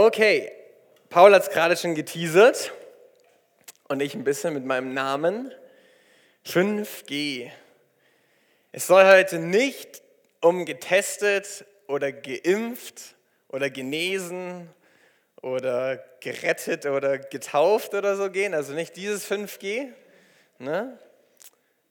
Okay, 0.00 0.52
Paul 1.10 1.34
hat 1.34 1.42
es 1.42 1.50
gerade 1.50 1.76
schon 1.76 1.96
geteasert 1.96 2.72
und 3.88 3.98
ich 3.98 4.14
ein 4.14 4.22
bisschen 4.22 4.54
mit 4.54 4.64
meinem 4.64 4.94
Namen. 4.94 5.52
5G. 6.46 7.50
Es 8.70 8.86
soll 8.86 9.04
heute 9.06 9.40
nicht 9.40 10.00
um 10.40 10.66
getestet 10.66 11.64
oder 11.88 12.12
geimpft 12.12 13.16
oder 13.48 13.70
genesen 13.70 14.70
oder 15.42 15.96
gerettet 16.20 16.86
oder 16.86 17.18
getauft 17.18 17.92
oder 17.92 18.14
so 18.14 18.30
gehen. 18.30 18.54
Also 18.54 18.74
nicht 18.74 18.94
dieses 18.94 19.28
5G. 19.28 19.88
Ne? 20.60 20.96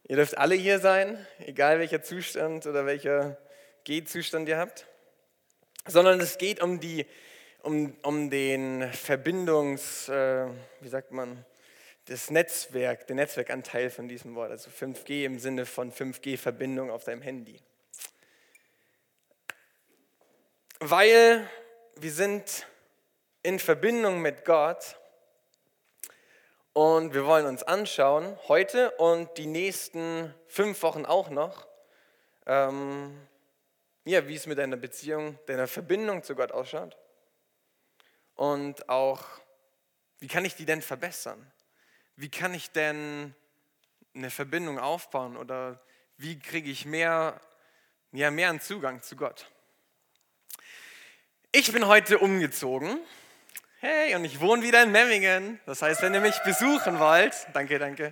Ihr 0.08 0.16
dürft 0.16 0.38
alle 0.38 0.56
hier 0.56 0.80
sein, 0.80 1.28
egal 1.40 1.80
welcher 1.80 2.02
Zustand 2.02 2.68
oder 2.68 2.86
welcher 2.86 3.36
G-Zustand 3.84 4.48
ihr 4.48 4.60
habt. 4.60 4.88
Sondern 5.86 6.22
es 6.22 6.38
geht 6.38 6.64
um, 6.64 6.80
die, 6.80 7.06
um, 7.68 7.94
um 8.02 8.30
den 8.30 8.90
Verbindungs, 8.94 10.08
äh, 10.08 10.48
wie 10.80 10.88
sagt 10.88 11.12
man, 11.12 11.46
das 12.06 12.32
Netzwerk, 12.32 13.08
den 13.08 13.18
Netzwerkanteil 13.18 13.90
von 13.90 14.08
diesem 14.08 14.36
Wort, 14.36 14.52
also 14.52 14.70
5G 14.70 15.26
im 15.26 15.38
Sinne 15.38 15.66
von 15.66 15.92
5G-Verbindung 15.92 16.90
auf 16.90 17.04
deinem 17.04 17.22
Handy. 17.22 17.60
Weil 20.80 21.46
wir 21.98 22.12
sind 22.12 22.66
in 23.44 23.60
Verbindung 23.60 24.22
mit 24.22 24.46
Gott 24.46 24.96
und 26.72 27.14
wir 27.14 27.26
wollen 27.26 27.48
uns 27.48 27.64
anschauen, 27.64 28.40
heute 28.48 28.92
und 28.92 29.38
die 29.38 29.46
nächsten 29.46 30.34
fünf 30.48 30.82
Wochen 30.84 31.06
auch 31.06 31.30
noch, 31.30 31.68
ähm, 32.46 33.28
ja, 34.06 34.26
wie 34.26 34.36
es 34.36 34.46
mit 34.46 34.58
deiner 34.58 34.78
Beziehung, 34.78 35.38
deiner 35.48 35.68
Verbindung 35.68 36.24
zu 36.24 36.34
Gott 36.34 36.54
ausschaut. 36.54 36.98
Und 38.38 38.88
auch, 38.88 39.26
wie 40.20 40.28
kann 40.30 40.46
ich 40.46 40.56
die 40.56 40.66
denn 40.66 40.82
verbessern? 40.82 41.52
Wie 42.16 42.30
kann 42.30 42.54
ich 42.54 42.72
denn 42.72 43.36
eine 44.16 44.30
Verbindung 44.30 44.80
aufbauen? 44.80 45.36
Oder 45.36 45.82
wie 46.16 46.40
kriege 46.40 46.72
ich 46.72 46.86
mehr, 46.86 47.42
ja, 48.14 48.32
mehr 48.32 48.50
einen 48.50 48.62
Zugang 48.62 49.02
zu 49.02 49.18
Gott? 49.18 49.52
Ich 51.52 51.74
bin 51.74 51.88
heute 51.88 52.20
umgezogen 52.20 53.00
Hey, 53.80 54.16
und 54.16 54.26
ich 54.26 54.40
wohne 54.40 54.64
wieder 54.64 54.82
in 54.82 54.92
Memmingen. 54.92 55.60
Das 55.68 55.84
heißt, 55.84 56.02
wenn 56.02 56.12
ihr 56.12 56.20
mich 56.20 56.40
besuchen 56.40 56.98
wollt, 56.98 57.36
danke, 57.54 57.78
danke. 57.78 58.12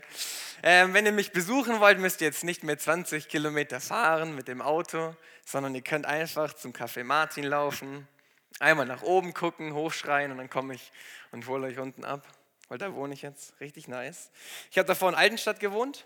Ähm, 0.62 0.94
wenn 0.94 1.08
ihr 1.08 1.12
mich 1.12 1.32
besuchen 1.32 1.80
wollt, 1.80 1.98
müsst 1.98 2.22
ihr 2.22 2.28
jetzt 2.28 2.44
nicht 2.44 2.64
mehr 2.64 2.78
20 2.78 3.28
Kilometer 3.28 3.82
fahren 3.82 4.36
mit 4.36 4.48
dem 4.48 4.62
Auto, 4.62 5.16
sondern 5.44 5.74
ihr 5.74 5.82
könnt 5.82 6.06
einfach 6.06 6.54
zum 6.54 6.72
Café 6.72 7.04
Martin 7.04 7.46
laufen, 7.46 8.08
einmal 8.60 8.86
nach 8.86 9.02
oben 9.02 9.34
gucken, 9.34 9.74
hochschreien 9.74 10.32
und 10.32 10.38
dann 10.38 10.50
komme 10.50 10.76
ich 10.76 10.92
und 11.32 11.48
hole 11.48 11.68
euch 11.68 11.80
unten 11.80 12.06
ab. 12.06 12.28
Weil 12.68 12.78
da 12.78 12.94
wohne 12.94 13.14
ich 13.14 13.22
jetzt. 13.22 13.60
Richtig 13.60 13.88
nice. 13.88 14.32
Ich 14.72 14.78
habe 14.78 14.88
davor 14.88 15.10
in 15.10 15.16
Altenstadt 15.16 15.60
gewohnt 15.60 16.06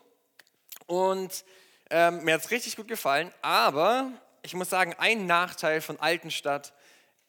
und 0.88 1.45
ähm, 1.89 2.23
mir 2.23 2.33
hat 2.33 2.41
es 2.41 2.52
richtig 2.52 2.75
gut 2.75 2.88
gefallen. 2.88 3.33
Aber 3.41 4.11
ich 4.41 4.53
muss 4.53 4.69
sagen, 4.69 4.94
ein 4.97 5.25
Nachteil 5.25 5.81
von 5.81 6.00
Altenstadt 6.00 6.73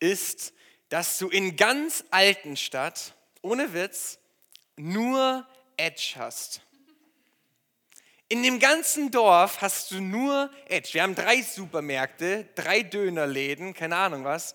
ist, 0.01 0.53
dass 0.89 1.19
du 1.19 1.29
in 1.29 1.57
ganz 1.57 2.05
Altenstadt, 2.11 3.15
ohne 3.43 3.73
Witz, 3.73 4.19
nur 4.77 5.47
Edge 5.77 6.15
hast. 6.17 6.63
In 8.29 8.43
dem 8.43 8.59
ganzen 8.61 9.11
Dorf 9.11 9.61
hast 9.61 9.91
du 9.91 10.01
nur 10.01 10.51
Edge. 10.69 10.91
Wir 10.93 11.03
haben 11.03 11.15
drei 11.15 11.43
Supermärkte, 11.43 12.49
drei 12.55 12.83
Dönerläden, 12.83 13.75
keine 13.75 13.97
Ahnung 13.97 14.25
was. 14.25 14.55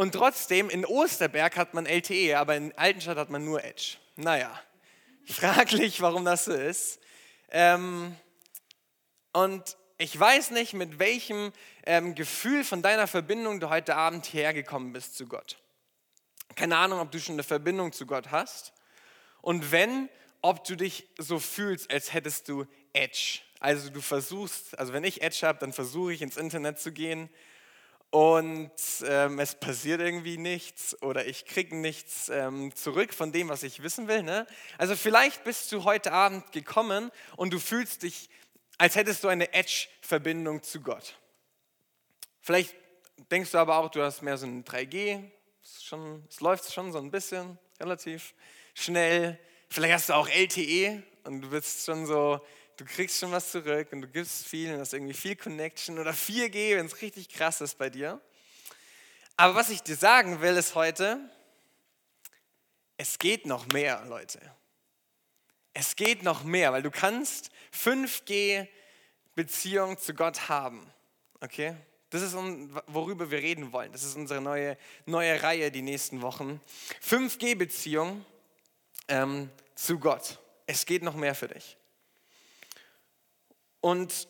Und 0.00 0.12
trotzdem, 0.12 0.70
in 0.70 0.86
Osterberg 0.86 1.58
hat 1.58 1.74
man 1.74 1.84
LTE, 1.84 2.38
aber 2.38 2.56
in 2.56 2.72
Altenstadt 2.78 3.18
hat 3.18 3.28
man 3.28 3.44
nur 3.44 3.62
Edge. 3.62 3.98
Naja, 4.16 4.58
fraglich, 5.26 6.00
warum 6.00 6.24
das 6.24 6.46
so 6.46 6.54
ist. 6.54 7.00
Ähm, 7.50 8.16
und 9.34 9.76
ich 9.98 10.18
weiß 10.18 10.52
nicht, 10.52 10.72
mit 10.72 10.98
welchem 10.98 11.52
ähm, 11.84 12.14
Gefühl 12.14 12.64
von 12.64 12.80
deiner 12.80 13.08
Verbindung 13.08 13.60
du 13.60 13.68
heute 13.68 13.94
Abend 13.94 14.32
hergekommen 14.32 14.94
bist 14.94 15.18
zu 15.18 15.26
Gott. 15.26 15.58
Keine 16.54 16.78
Ahnung, 16.78 17.00
ob 17.00 17.10
du 17.10 17.20
schon 17.20 17.34
eine 17.34 17.42
Verbindung 17.42 17.92
zu 17.92 18.06
Gott 18.06 18.30
hast. 18.30 18.72
Und 19.42 19.70
wenn, 19.70 20.08
ob 20.40 20.64
du 20.64 20.76
dich 20.76 21.10
so 21.18 21.38
fühlst, 21.38 21.92
als 21.92 22.14
hättest 22.14 22.48
du 22.48 22.64
Edge. 22.94 23.40
Also 23.58 23.90
du 23.90 24.00
versuchst, 24.00 24.78
also 24.78 24.94
wenn 24.94 25.04
ich 25.04 25.20
Edge 25.20 25.46
habe, 25.46 25.58
dann 25.58 25.74
versuche 25.74 26.14
ich 26.14 26.22
ins 26.22 26.38
Internet 26.38 26.78
zu 26.78 26.90
gehen 26.90 27.28
und 28.10 28.72
ähm, 29.04 29.38
es 29.38 29.54
passiert 29.54 30.00
irgendwie 30.00 30.36
nichts 30.36 31.00
oder 31.02 31.26
ich 31.26 31.46
kriege 31.46 31.76
nichts 31.76 32.28
ähm, 32.28 32.74
zurück 32.74 33.14
von 33.14 33.30
dem, 33.30 33.48
was 33.48 33.62
ich 33.62 33.82
wissen 33.82 34.08
will. 34.08 34.22
Ne? 34.22 34.46
Also 34.78 34.96
vielleicht 34.96 35.44
bist 35.44 35.70
du 35.70 35.84
heute 35.84 36.12
Abend 36.12 36.50
gekommen 36.52 37.10
und 37.36 37.52
du 37.52 37.58
fühlst 37.58 38.02
dich 38.02 38.28
als 38.80 38.96
hättest 38.96 39.22
du 39.22 39.28
eine 39.28 39.52
Edge-Verbindung 39.52 40.62
zu 40.62 40.80
Gott. 40.80 41.18
Vielleicht 42.40 42.74
denkst 43.30 43.50
du 43.50 43.58
aber 43.58 43.76
auch, 43.76 43.90
du 43.90 44.02
hast 44.02 44.22
mehr 44.22 44.38
so 44.38 44.46
ein 44.46 44.64
3G, 44.64 45.22
schon, 45.82 46.24
es 46.30 46.40
läuft 46.40 46.72
schon 46.72 46.90
so 46.90 46.96
ein 46.96 47.10
bisschen, 47.10 47.58
relativ 47.78 48.32
schnell. 48.72 49.38
Vielleicht 49.68 49.92
hast 49.92 50.08
du 50.08 50.14
auch 50.14 50.26
LTE 50.30 51.02
und 51.24 51.42
du 51.42 51.50
bist 51.50 51.84
schon 51.84 52.06
so, 52.06 52.40
du 52.80 52.86
kriegst 52.86 53.20
schon 53.20 53.30
was 53.30 53.50
zurück 53.50 53.88
und 53.92 54.00
du 54.00 54.08
gibst 54.08 54.46
viel 54.46 54.72
und 54.72 54.80
hast 54.80 54.94
irgendwie 54.94 55.12
viel 55.12 55.36
Connection 55.36 55.98
oder 55.98 56.12
4G, 56.12 56.76
wenn 56.76 56.86
es 56.86 57.02
richtig 57.02 57.28
krass 57.28 57.60
ist 57.60 57.76
bei 57.76 57.90
dir. 57.90 58.18
Aber 59.36 59.54
was 59.54 59.68
ich 59.68 59.82
dir 59.82 59.96
sagen 59.96 60.40
will, 60.40 60.56
ist 60.56 60.74
heute, 60.74 61.20
es 62.96 63.18
geht 63.18 63.44
noch 63.44 63.66
mehr, 63.68 64.02
Leute. 64.06 64.40
Es 65.74 65.94
geht 65.94 66.22
noch 66.22 66.42
mehr, 66.42 66.72
weil 66.72 66.82
du 66.82 66.90
kannst 66.90 67.50
5G 67.74 68.66
Beziehung 69.34 69.98
zu 69.98 70.14
Gott 70.14 70.48
haben. 70.48 70.90
Okay? 71.40 71.76
Das 72.08 72.22
ist, 72.22 72.34
worüber 72.86 73.30
wir 73.30 73.38
reden 73.38 73.72
wollen. 73.72 73.92
Das 73.92 74.02
ist 74.02 74.16
unsere 74.16 74.40
neue, 74.40 74.76
neue 75.06 75.42
Reihe 75.42 75.70
die 75.70 75.82
nächsten 75.82 76.22
Wochen. 76.22 76.60
5G-Beziehung 77.06 78.24
ähm, 79.06 79.50
zu 79.74 79.98
Gott. 79.98 80.38
Es 80.66 80.86
geht 80.86 81.02
noch 81.02 81.14
mehr 81.14 81.34
für 81.34 81.48
dich. 81.48 81.76
Und 83.80 84.28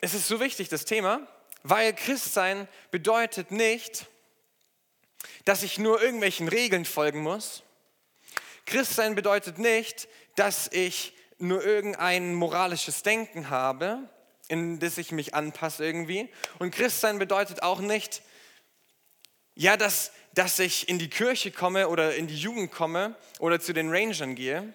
es 0.00 0.14
ist 0.14 0.28
so 0.28 0.40
wichtig, 0.40 0.68
das 0.68 0.84
Thema, 0.84 1.26
weil 1.62 1.94
Christsein 1.94 2.68
bedeutet 2.90 3.50
nicht, 3.50 4.06
dass 5.44 5.62
ich 5.62 5.78
nur 5.78 6.02
irgendwelchen 6.02 6.48
Regeln 6.48 6.84
folgen 6.84 7.22
muss. 7.22 7.62
Christsein 8.66 9.14
bedeutet 9.14 9.58
nicht, 9.58 10.08
dass 10.36 10.68
ich 10.72 11.14
nur 11.38 11.64
irgendein 11.64 12.34
moralisches 12.34 13.02
Denken 13.02 13.50
habe, 13.50 14.08
in 14.48 14.78
das 14.78 14.98
ich 14.98 15.12
mich 15.12 15.34
anpasse 15.34 15.84
irgendwie. 15.84 16.28
Und 16.58 16.74
Christsein 16.74 17.18
bedeutet 17.18 17.62
auch 17.62 17.80
nicht, 17.80 18.22
ja, 19.54 19.76
dass, 19.76 20.12
dass 20.34 20.58
ich 20.58 20.88
in 20.88 20.98
die 20.98 21.10
Kirche 21.10 21.50
komme 21.50 21.88
oder 21.88 22.14
in 22.14 22.26
die 22.26 22.38
Jugend 22.38 22.70
komme 22.70 23.16
oder 23.38 23.60
zu 23.60 23.72
den 23.72 23.90
Rangern 23.90 24.34
gehe 24.34 24.72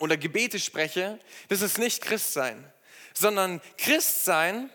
oder 0.00 0.16
Gebete 0.16 0.58
spreche. 0.58 1.18
Das 1.48 1.62
ist 1.62 1.78
nicht 1.78 2.02
Christsein, 2.02 2.72
sondern 3.14 3.60
Christsein, 3.76 4.70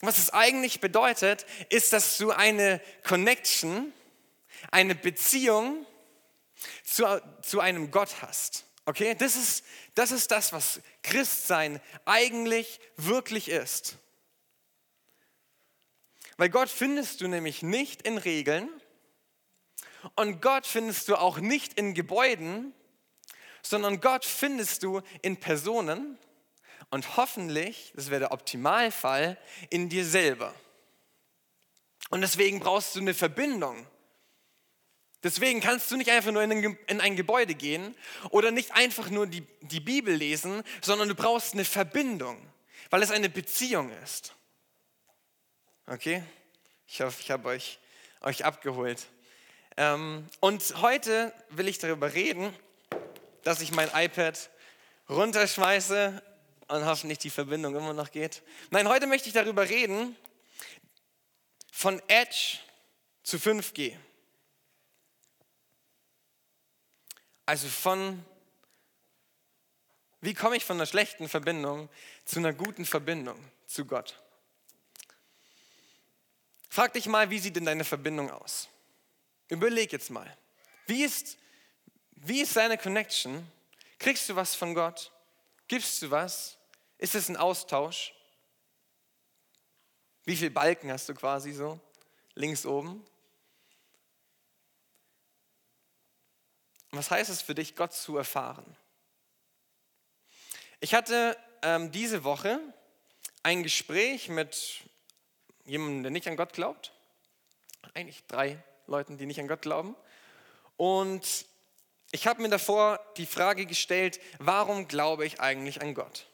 was 0.00 0.18
es 0.18 0.30
eigentlich 0.30 0.80
bedeutet, 0.80 1.46
ist, 1.70 1.92
dass 1.92 2.18
du 2.18 2.30
eine 2.30 2.80
Connection, 3.02 3.92
eine 4.70 4.94
Beziehung 4.94 5.86
zu, 6.84 7.20
zu 7.42 7.60
einem 7.60 7.90
Gott 7.90 8.22
hast. 8.22 8.64
Okay, 8.84 9.16
das 9.16 9.34
ist, 9.34 9.64
das 9.94 10.12
ist 10.12 10.30
das, 10.30 10.52
was 10.52 10.80
Christsein 11.02 11.80
eigentlich 12.04 12.78
wirklich 12.96 13.48
ist. 13.48 13.96
Weil 16.36 16.50
Gott 16.50 16.68
findest 16.68 17.20
du 17.20 17.28
nämlich 17.28 17.62
nicht 17.62 18.02
in 18.02 18.18
Regeln 18.18 18.68
und 20.14 20.40
Gott 20.40 20.66
findest 20.66 21.08
du 21.08 21.16
auch 21.16 21.38
nicht 21.38 21.74
in 21.74 21.94
Gebäuden, 21.94 22.74
sondern 23.70 24.00
Gott 24.00 24.24
findest 24.24 24.82
du 24.82 25.02
in 25.22 25.36
Personen 25.36 26.18
und 26.90 27.16
hoffentlich, 27.16 27.92
das 27.96 28.10
wäre 28.10 28.20
der 28.20 28.32
Optimalfall, 28.32 29.38
in 29.70 29.88
dir 29.88 30.04
selber. 30.04 30.54
Und 32.10 32.20
deswegen 32.20 32.60
brauchst 32.60 32.94
du 32.94 33.00
eine 33.00 33.14
Verbindung 33.14 33.86
Deswegen 35.26 35.60
kannst 35.60 35.90
du 35.90 35.96
nicht 35.96 36.10
einfach 36.10 36.30
nur 36.30 36.42
in 36.44 36.52
ein, 36.52 36.78
in 36.86 37.00
ein 37.00 37.16
Gebäude 37.16 37.56
gehen 37.56 37.96
oder 38.30 38.52
nicht 38.52 38.72
einfach 38.76 39.10
nur 39.10 39.26
die, 39.26 39.44
die 39.62 39.80
Bibel 39.80 40.14
lesen, 40.14 40.62
sondern 40.82 41.08
du 41.08 41.16
brauchst 41.16 41.54
eine 41.54 41.64
Verbindung, 41.64 42.40
weil 42.90 43.02
es 43.02 43.10
eine 43.10 43.28
Beziehung 43.28 43.90
ist. 44.04 44.36
Okay? 45.88 46.22
Ich 46.86 47.00
hoffe, 47.00 47.20
ich 47.20 47.32
habe 47.32 47.48
euch, 47.48 47.80
euch 48.20 48.44
abgeholt. 48.44 49.06
Ähm, 49.76 50.26
und 50.38 50.62
heute 50.80 51.32
will 51.50 51.66
ich 51.66 51.80
darüber 51.80 52.14
reden, 52.14 52.54
dass 53.46 53.60
ich 53.60 53.70
mein 53.70 53.88
iPad 53.94 54.50
runterschmeiße 55.08 56.20
und 56.66 56.84
hoffentlich 56.84 57.18
die 57.20 57.30
Verbindung 57.30 57.76
immer 57.76 57.92
noch 57.92 58.10
geht. 58.10 58.42
Nein, 58.70 58.88
heute 58.88 59.06
möchte 59.06 59.28
ich 59.28 59.34
darüber 59.34 59.68
reden, 59.68 60.16
von 61.70 62.02
Edge 62.08 62.58
zu 63.22 63.36
5G. 63.36 63.96
Also 67.44 67.68
von, 67.68 68.24
wie 70.22 70.34
komme 70.34 70.56
ich 70.56 70.64
von 70.64 70.78
einer 70.78 70.86
schlechten 70.86 71.28
Verbindung 71.28 71.88
zu 72.24 72.40
einer 72.40 72.52
guten 72.52 72.84
Verbindung 72.84 73.38
zu 73.68 73.84
Gott? 73.84 74.20
Frag 76.68 76.94
dich 76.94 77.06
mal, 77.06 77.30
wie 77.30 77.38
sieht 77.38 77.54
denn 77.54 77.64
deine 77.64 77.84
Verbindung 77.84 78.28
aus? 78.28 78.68
Überleg 79.46 79.92
jetzt 79.92 80.10
mal. 80.10 80.36
Wie 80.86 81.04
ist, 81.04 81.38
wie 82.16 82.42
ist 82.42 82.56
deine 82.56 82.78
Connection? 82.78 83.46
Kriegst 83.98 84.28
du 84.28 84.36
was 84.36 84.54
von 84.54 84.74
Gott? 84.74 85.12
Gibst 85.68 86.02
du 86.02 86.10
was? 86.10 86.58
Ist 86.98 87.14
es 87.14 87.28
ein 87.28 87.36
Austausch? 87.36 88.14
Wie 90.24 90.36
viele 90.36 90.50
Balken 90.50 90.90
hast 90.90 91.08
du 91.08 91.14
quasi 91.14 91.52
so? 91.52 91.78
Links 92.34 92.66
oben? 92.66 93.04
Was 96.90 97.10
heißt 97.10 97.30
es 97.30 97.42
für 97.42 97.54
dich, 97.54 97.76
Gott 97.76 97.92
zu 97.92 98.16
erfahren? 98.16 98.76
Ich 100.80 100.94
hatte 100.94 101.36
ähm, 101.62 101.92
diese 101.92 102.24
Woche 102.24 102.60
ein 103.42 103.62
Gespräch 103.62 104.28
mit 104.28 104.84
jemandem, 105.64 106.02
der 106.02 106.10
nicht 106.10 106.28
an 106.28 106.36
Gott 106.36 106.52
glaubt. 106.52 106.92
Eigentlich 107.94 108.24
drei 108.26 108.62
Leuten, 108.86 109.18
die 109.18 109.26
nicht 109.26 109.40
an 109.40 109.48
Gott 109.48 109.62
glauben. 109.62 109.96
Und 110.76 111.46
ich 112.12 112.26
habe 112.26 112.42
mir 112.42 112.48
davor 112.48 113.00
die 113.16 113.26
Frage 113.26 113.66
gestellt, 113.66 114.20
warum 114.38 114.88
glaube 114.88 115.26
ich 115.26 115.40
eigentlich 115.40 115.82
an 115.82 115.94
Gott? 115.94 116.26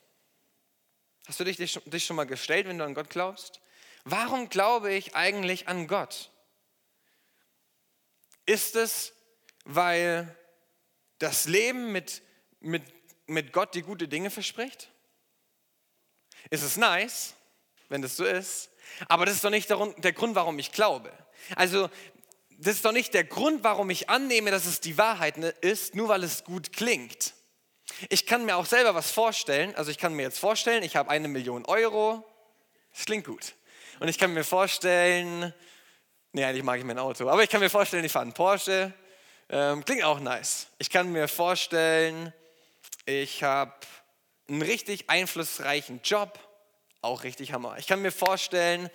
Hast 1.26 1.40
du 1.40 1.44
dich, 1.44 1.56
dich 1.56 2.04
schon 2.04 2.16
mal 2.16 2.24
gestellt, 2.24 2.66
wenn 2.66 2.78
du 2.78 2.84
an 2.84 2.94
Gott 2.94 3.10
glaubst? 3.10 3.60
Warum 4.04 4.48
glaube 4.48 4.92
ich 4.92 5.14
eigentlich 5.14 5.68
an 5.68 5.86
Gott? 5.86 6.30
Ist 8.44 8.74
es, 8.74 9.12
weil 9.64 10.36
das 11.18 11.46
Leben 11.46 11.92
mit, 11.92 12.22
mit, 12.60 12.82
mit 13.26 13.52
Gott 13.52 13.74
die 13.74 13.82
gute 13.82 14.08
Dinge 14.08 14.30
verspricht? 14.30 14.90
Ist 16.50 16.62
es 16.62 16.76
nice, 16.76 17.34
wenn 17.88 18.02
das 18.02 18.16
so 18.16 18.24
ist? 18.24 18.70
Aber 19.08 19.24
das 19.24 19.36
ist 19.36 19.44
doch 19.44 19.50
nicht 19.50 19.70
der, 19.70 20.12
Grund, 20.12 20.34
warum 20.34 20.58
ich 20.58 20.72
glaube. 20.72 21.12
Also, 21.54 21.88
das 22.64 22.76
ist 22.76 22.84
doch 22.84 22.92
nicht 22.92 23.14
der 23.14 23.24
Grund, 23.24 23.64
warum 23.64 23.90
ich 23.90 24.08
annehme, 24.08 24.50
dass 24.50 24.66
es 24.66 24.80
die 24.80 24.98
Wahrheit 24.98 25.36
ne, 25.36 25.48
ist, 25.60 25.94
nur 25.94 26.08
weil 26.08 26.22
es 26.24 26.44
gut 26.44 26.72
klingt. 26.72 27.34
Ich 28.08 28.26
kann 28.26 28.44
mir 28.44 28.56
auch 28.56 28.66
selber 28.66 28.94
was 28.94 29.10
vorstellen. 29.10 29.74
Also, 29.74 29.90
ich 29.90 29.98
kann 29.98 30.14
mir 30.14 30.22
jetzt 30.22 30.38
vorstellen, 30.38 30.82
ich 30.82 30.96
habe 30.96 31.10
eine 31.10 31.28
Million 31.28 31.64
Euro. 31.66 32.24
Das 32.94 33.04
klingt 33.04 33.26
gut. 33.26 33.54
Und 34.00 34.08
ich 34.08 34.18
kann 34.18 34.32
mir 34.32 34.44
vorstellen, 34.44 35.52
nee, 36.32 36.44
eigentlich 36.44 36.64
mag 36.64 36.78
ich 36.78 36.84
mein 36.84 36.98
Auto, 36.98 37.28
aber 37.28 37.42
ich 37.42 37.50
kann 37.50 37.60
mir 37.60 37.70
vorstellen, 37.70 38.04
ich 38.04 38.12
fahre 38.12 38.24
einen 38.24 38.32
Porsche 38.32 38.92
ähm, 39.54 39.84
klingt 39.84 40.02
auch 40.02 40.18
nice. 40.18 40.68
Ich 40.78 40.88
kann 40.88 41.12
mir 41.12 41.28
vorstellen, 41.28 42.32
ich 43.04 43.42
habe 43.42 43.74
einen 44.48 44.62
richtig 44.62 45.10
einflussreichen 45.10 46.00
Job, 46.02 46.38
auch 47.02 47.22
richtig 47.22 47.52
Hammer. 47.52 47.76
Ich 47.76 47.86
kann 47.86 48.00
mir 48.00 48.12
vorstellen, 48.12 48.88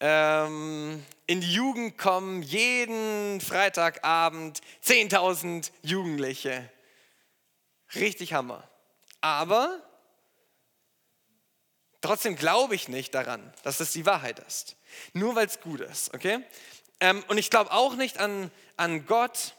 ähm, 0.00 1.04
in 1.26 1.40
die 1.40 1.52
Jugend 1.52 1.98
kommen 1.98 2.42
jeden 2.42 3.40
Freitagabend 3.40 4.60
10.000 4.84 5.70
Jugendliche. 5.82 6.70
Richtig 7.94 8.32
Hammer. 8.32 8.68
Aber 9.20 9.82
trotzdem 12.00 12.36
glaube 12.36 12.74
ich 12.74 12.88
nicht 12.88 13.14
daran, 13.14 13.52
dass 13.62 13.78
das 13.78 13.92
die 13.92 14.06
Wahrheit 14.06 14.38
ist. 14.40 14.76
Nur 15.12 15.34
weil 15.34 15.46
es 15.46 15.60
gut 15.60 15.80
ist, 15.80 16.14
okay? 16.14 16.44
Ähm, 17.00 17.24
und 17.28 17.38
ich 17.38 17.50
glaube 17.50 17.72
auch 17.72 17.94
nicht 17.94 18.18
an, 18.18 18.50
an 18.76 19.06
Gott, 19.06 19.54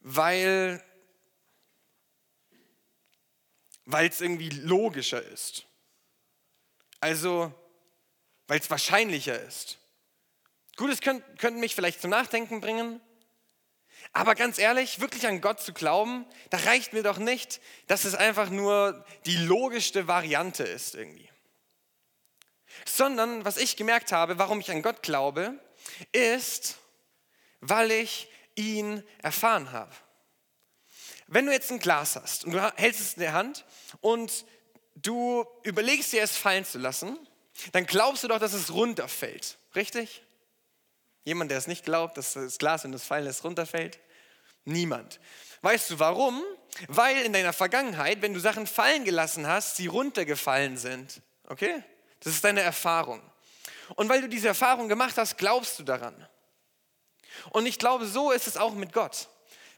weil 0.00 0.82
es 3.86 4.20
irgendwie 4.20 4.50
logischer 4.50 5.22
ist. 5.22 5.64
Also, 7.00 7.52
weil 8.46 8.60
es 8.60 8.70
wahrscheinlicher 8.70 9.40
ist. 9.40 9.78
Gut, 10.76 10.90
es 10.90 11.00
könnte 11.00 11.24
könnt 11.38 11.58
mich 11.58 11.74
vielleicht 11.74 12.00
zum 12.00 12.10
Nachdenken 12.10 12.60
bringen, 12.60 13.00
aber 14.12 14.34
ganz 14.34 14.58
ehrlich, 14.58 15.00
wirklich 15.00 15.26
an 15.26 15.40
Gott 15.40 15.60
zu 15.60 15.72
glauben, 15.72 16.26
da 16.50 16.58
reicht 16.58 16.92
mir 16.92 17.02
doch 17.02 17.18
nicht, 17.18 17.60
dass 17.86 18.04
es 18.04 18.14
einfach 18.14 18.50
nur 18.50 19.04
die 19.26 19.36
logischste 19.36 20.06
Variante 20.06 20.64
ist 20.64 20.94
irgendwie. 20.94 21.28
Sondern 22.84 23.44
was 23.44 23.56
ich 23.56 23.76
gemerkt 23.76 24.12
habe, 24.12 24.38
warum 24.38 24.60
ich 24.60 24.70
an 24.70 24.82
Gott 24.82 25.02
glaube, 25.02 25.58
ist, 26.12 26.76
weil 27.60 27.90
ich 27.90 28.28
ihn 28.56 29.02
erfahren 29.22 29.72
habe. 29.72 29.92
Wenn 31.26 31.46
du 31.46 31.52
jetzt 31.52 31.72
ein 31.72 31.78
Glas 31.78 32.16
hast 32.16 32.44
und 32.44 32.52
du 32.52 32.72
hältst 32.76 33.00
es 33.00 33.14
in 33.14 33.20
der 33.20 33.32
Hand 33.32 33.64
und 34.00 34.44
du 34.94 35.46
überlegst 35.62 36.12
dir 36.12 36.22
es 36.22 36.36
fallen 36.36 36.64
zu 36.64 36.78
lassen, 36.78 37.18
dann 37.72 37.86
glaubst 37.86 38.24
du 38.24 38.28
doch, 38.28 38.38
dass 38.38 38.52
es 38.52 38.72
runterfällt. 38.72 39.58
Richtig? 39.74 40.22
Jemand, 41.24 41.50
der 41.50 41.58
es 41.58 41.66
nicht 41.66 41.84
glaubt, 41.84 42.16
dass 42.16 42.34
das 42.34 42.58
Glas, 42.58 42.84
wenn 42.84 42.92
du 42.92 42.96
es 42.96 43.04
fallen 43.04 43.24
lässt, 43.24 43.44
runterfällt? 43.44 43.98
Niemand. 44.64 45.20
Weißt 45.62 45.90
du 45.90 45.98
warum? 45.98 46.42
Weil 46.88 47.22
in 47.22 47.32
deiner 47.32 47.52
Vergangenheit, 47.52 48.20
wenn 48.22 48.34
du 48.34 48.40
Sachen 48.40 48.66
fallen 48.66 49.04
gelassen 49.04 49.46
hast, 49.46 49.76
sie 49.76 49.86
runtergefallen 49.86 50.76
sind. 50.76 51.22
Okay? 51.48 51.82
Das 52.20 52.34
ist 52.34 52.44
deine 52.44 52.60
Erfahrung. 52.60 53.22
Und 53.96 54.08
weil 54.08 54.20
du 54.20 54.28
diese 54.28 54.48
Erfahrung 54.48 54.88
gemacht 54.88 55.16
hast, 55.16 55.36
glaubst 55.36 55.78
du 55.78 55.82
daran. 55.82 56.14
Und 57.50 57.66
ich 57.66 57.78
glaube, 57.78 58.06
so 58.06 58.30
ist 58.30 58.46
es 58.46 58.56
auch 58.56 58.74
mit 58.74 58.92
Gott. 58.92 59.28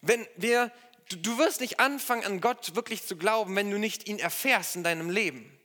Wenn 0.01 0.27
wir, 0.37 0.71
du, 1.09 1.17
du 1.17 1.39
wirst 1.39 1.61
nicht 1.61 1.81
anfangen, 1.81 2.25
an 2.25 2.41
Gott 2.41 2.75
wirklich 2.75 3.05
zu 3.07 3.17
glauben, 3.17 3.55
wenn 3.57 3.71
du 3.71 3.79
nicht 3.79 4.09
ihn 4.09 4.19
erfährst 4.19 4.77
in 4.77 4.85
deinem 4.85 5.11
Leben. 5.11 5.56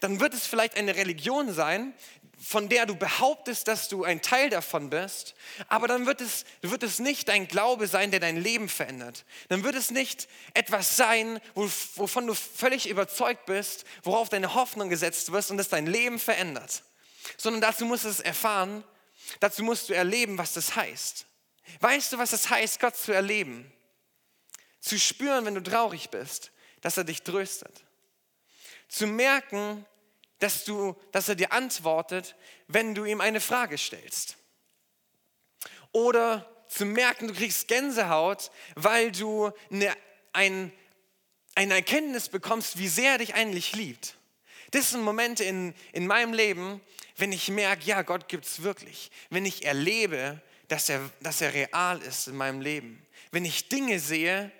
Dann 0.00 0.20
wird 0.20 0.34
es 0.34 0.46
vielleicht 0.46 0.76
eine 0.76 0.96
Religion 0.96 1.52
sein, 1.52 1.94
von 2.40 2.68
der 2.68 2.86
du 2.86 2.94
behauptest, 2.94 3.66
dass 3.66 3.88
du 3.88 4.04
ein 4.04 4.22
Teil 4.22 4.48
davon 4.48 4.90
bist, 4.90 5.34
aber 5.66 5.88
dann 5.88 6.06
wird 6.06 6.20
es, 6.20 6.44
wird 6.62 6.84
es 6.84 7.00
nicht 7.00 7.28
dein 7.28 7.48
Glaube 7.48 7.88
sein, 7.88 8.12
der 8.12 8.20
dein 8.20 8.36
Leben 8.36 8.68
verändert. 8.68 9.24
Dann 9.48 9.64
wird 9.64 9.74
es 9.74 9.90
nicht 9.90 10.28
etwas 10.54 10.96
sein, 10.96 11.40
wovon 11.54 12.28
du 12.28 12.34
völlig 12.34 12.88
überzeugt 12.88 13.46
bist, 13.46 13.84
worauf 14.04 14.28
deine 14.28 14.54
Hoffnung 14.54 14.88
gesetzt 14.88 15.32
wird 15.32 15.50
und 15.50 15.56
das 15.56 15.68
dein 15.68 15.86
Leben 15.86 16.20
verändert. 16.20 16.84
Sondern 17.36 17.60
dazu 17.60 17.84
musst 17.84 18.04
du 18.04 18.08
es 18.08 18.20
erfahren, 18.20 18.84
Dazu 19.40 19.62
musst 19.62 19.88
du 19.88 19.94
erleben, 19.94 20.38
was 20.38 20.54
das 20.54 20.76
heißt. 20.76 21.26
Weißt 21.80 22.12
du, 22.12 22.18
was 22.18 22.30
das 22.30 22.48
heißt, 22.50 22.80
Gott 22.80 22.96
zu 22.96 23.12
erleben? 23.12 23.70
Zu 24.80 24.98
spüren, 24.98 25.44
wenn 25.44 25.54
du 25.54 25.62
traurig 25.62 26.10
bist, 26.10 26.50
dass 26.80 26.96
er 26.96 27.04
dich 27.04 27.22
tröstet. 27.22 27.84
Zu 28.88 29.06
merken, 29.06 29.84
dass, 30.38 30.64
du, 30.64 30.96
dass 31.12 31.28
er 31.28 31.34
dir 31.34 31.52
antwortet, 31.52 32.36
wenn 32.66 32.94
du 32.94 33.04
ihm 33.04 33.20
eine 33.20 33.40
Frage 33.40 33.76
stellst. 33.78 34.36
Oder 35.92 36.48
zu 36.68 36.84
merken, 36.84 37.28
du 37.28 37.34
kriegst 37.34 37.68
Gänsehaut, 37.68 38.50
weil 38.74 39.10
du 39.10 39.50
eine, 39.70 39.96
ein, 40.32 40.72
eine 41.54 41.74
Erkenntnis 41.74 42.28
bekommst, 42.28 42.78
wie 42.78 42.88
sehr 42.88 43.12
er 43.12 43.18
dich 43.18 43.34
eigentlich 43.34 43.74
liebt. 43.74 44.14
Das 44.70 44.90
sind 44.90 45.02
Momente 45.02 45.44
in, 45.44 45.74
in 45.92 46.06
meinem 46.06 46.34
Leben, 46.34 46.80
wenn 47.16 47.32
ich 47.32 47.48
merke, 47.48 47.84
ja, 47.84 48.02
Gott 48.02 48.28
gibt 48.28 48.44
es 48.44 48.62
wirklich. 48.62 49.10
Wenn 49.30 49.46
ich 49.46 49.64
erlebe, 49.64 50.40
dass 50.68 50.88
er, 50.88 51.00
dass 51.20 51.40
er 51.40 51.54
real 51.54 52.00
ist 52.02 52.28
in 52.28 52.36
meinem 52.36 52.60
Leben. 52.60 53.04
Wenn 53.32 53.44
ich 53.44 53.68
Dinge 53.68 53.98
sehe, 53.98 54.52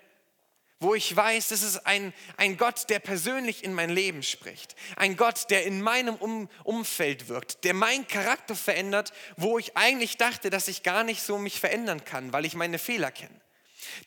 wo 0.79 0.95
ich 0.95 1.13
weiß, 1.13 1.49
das 1.49 1.61
ist 1.61 1.85
ein, 1.85 2.13
ein 2.37 2.55
Gott, 2.55 2.89
der 2.89 2.99
persönlich 2.99 3.63
in 3.65 3.73
mein 3.73 3.89
Leben 3.89 4.23
spricht. 4.23 4.75
Ein 4.95 5.17
Gott, 5.17 5.49
der 5.49 5.65
in 5.65 5.81
meinem 5.81 6.15
um 6.15 6.49
Umfeld 6.63 7.27
wirkt, 7.27 7.65
der 7.65 7.73
meinen 7.73 8.07
Charakter 8.07 8.55
verändert, 8.55 9.11
wo 9.35 9.59
ich 9.59 9.75
eigentlich 9.75 10.15
dachte, 10.17 10.49
dass 10.49 10.69
ich 10.69 10.83
gar 10.83 11.03
nicht 11.03 11.21
so 11.21 11.37
mich 11.37 11.59
verändern 11.59 12.05
kann, 12.05 12.31
weil 12.31 12.45
ich 12.45 12.53
meine 12.53 12.79
Fehler 12.79 13.11
kenne. 13.11 13.41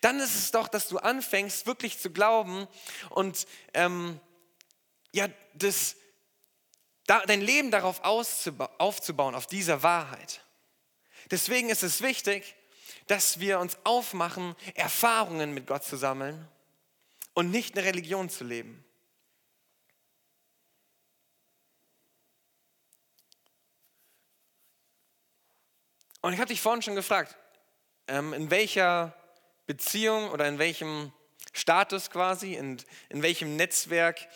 Dann 0.00 0.18
ist 0.18 0.34
es 0.34 0.50
doch, 0.50 0.66
dass 0.66 0.88
du 0.88 0.98
anfängst, 0.98 1.66
wirklich 1.66 1.98
zu 1.98 2.10
glauben 2.10 2.66
und 3.10 3.46
ähm, 3.74 4.18
ja, 5.12 5.28
das, 5.54 5.96
dein 7.06 7.42
Leben 7.42 7.70
darauf 7.70 8.02
aufzubauen, 8.02 9.34
auf 9.34 9.46
dieser 9.46 9.82
Wahrheit. 9.82 10.40
Deswegen 11.30 11.68
ist 11.68 11.82
es 11.82 12.00
wichtig, 12.00 12.54
dass 13.08 13.40
wir 13.40 13.58
uns 13.58 13.76
aufmachen, 13.84 14.56
Erfahrungen 14.74 15.52
mit 15.52 15.66
Gott 15.66 15.84
zu 15.84 15.96
sammeln 15.96 16.48
und 17.34 17.50
nicht 17.50 17.76
eine 17.76 17.86
Religion 17.86 18.28
zu 18.28 18.44
leben. 18.44 18.84
Und 26.20 26.32
ich 26.32 26.38
habe 26.38 26.48
dich 26.48 26.60
vorhin 26.60 26.82
schon 26.82 26.94
gefragt, 26.94 27.36
ähm, 28.06 28.32
in 28.32 28.50
welcher 28.50 29.16
Beziehung 29.66 30.30
oder 30.30 30.46
in 30.46 30.58
welchem 30.58 31.12
Status 31.52 32.10
quasi, 32.10 32.54
in, 32.54 32.80
in 33.08 33.22
welchem 33.22 33.56
Netzwerk 33.56 34.28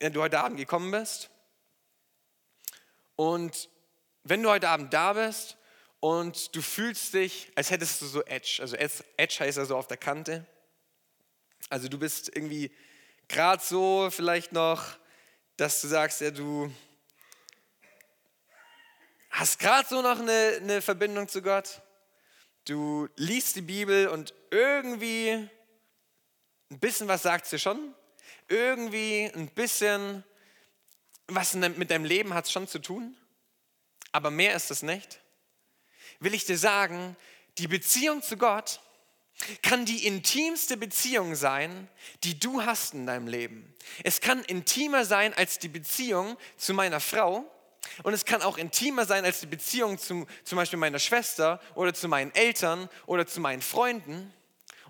du 0.00 0.20
heute 0.20 0.40
Abend 0.40 0.56
gekommen 0.58 0.90
bist. 0.90 1.30
Und 3.16 3.68
wenn 4.24 4.42
du 4.42 4.50
heute 4.50 4.68
Abend 4.68 4.92
da 4.92 5.12
bist 5.12 5.56
und 6.00 6.54
du 6.54 6.62
fühlst 6.62 7.14
dich, 7.14 7.50
als 7.54 7.70
hättest 7.70 8.00
du 8.00 8.06
so 8.06 8.22
Edge, 8.24 8.58
also 8.60 8.76
Edge 8.76 9.36
heißt 9.40 9.58
ja 9.58 9.64
so 9.64 9.76
auf 9.76 9.86
der 9.86 9.96
Kante. 9.96 10.46
Also 11.68 11.88
du 11.88 11.98
bist 11.98 12.28
irgendwie 12.34 12.70
gerade 13.28 13.62
so 13.62 14.08
vielleicht 14.10 14.52
noch, 14.52 14.84
dass 15.56 15.80
du 15.80 15.88
sagst, 15.88 16.20
ja, 16.20 16.30
du 16.30 16.72
hast 19.30 19.58
gerade 19.58 19.88
so 19.88 20.00
noch 20.00 20.20
eine, 20.20 20.58
eine 20.60 20.82
Verbindung 20.82 21.28
zu 21.28 21.42
Gott. 21.42 21.82
Du 22.66 23.08
liest 23.16 23.56
die 23.56 23.62
Bibel 23.62 24.08
und 24.08 24.32
irgendwie 24.50 25.48
ein 26.70 26.78
bisschen 26.78 27.08
was 27.08 27.22
sagt 27.22 27.46
sie 27.46 27.58
schon. 27.58 27.94
Irgendwie 28.48 29.30
ein 29.34 29.48
bisschen 29.48 30.24
was 31.28 31.54
mit 31.54 31.90
deinem 31.90 32.04
Leben 32.04 32.34
hat 32.34 32.46
es 32.46 32.52
schon 32.52 32.68
zu 32.68 32.78
tun. 32.78 33.16
Aber 34.12 34.30
mehr 34.30 34.54
ist 34.54 34.70
es 34.70 34.82
nicht. 34.82 35.20
Will 36.20 36.34
ich 36.34 36.44
dir 36.44 36.58
sagen, 36.58 37.16
die 37.58 37.66
Beziehung 37.66 38.22
zu 38.22 38.36
Gott 38.36 38.80
kann 39.62 39.84
die 39.84 40.06
intimste 40.06 40.76
Beziehung 40.76 41.34
sein, 41.34 41.88
die 42.24 42.38
du 42.38 42.62
hast 42.62 42.94
in 42.94 43.06
deinem 43.06 43.28
Leben. 43.28 43.74
Es 44.02 44.20
kann 44.20 44.42
intimer 44.44 45.04
sein 45.04 45.34
als 45.34 45.58
die 45.58 45.68
Beziehung 45.68 46.36
zu 46.56 46.74
meiner 46.74 47.00
Frau 47.00 47.44
und 48.02 48.14
es 48.14 48.24
kann 48.24 48.42
auch 48.42 48.58
intimer 48.58 49.04
sein 49.04 49.24
als 49.24 49.40
die 49.40 49.46
Beziehung 49.46 49.98
zu 49.98 50.26
zum 50.44 50.56
Beispiel 50.56 50.78
meiner 50.78 50.98
Schwester 50.98 51.60
oder 51.74 51.94
zu 51.94 52.08
meinen 52.08 52.34
Eltern 52.34 52.88
oder 53.06 53.26
zu 53.26 53.40
meinen 53.40 53.62
Freunden. 53.62 54.32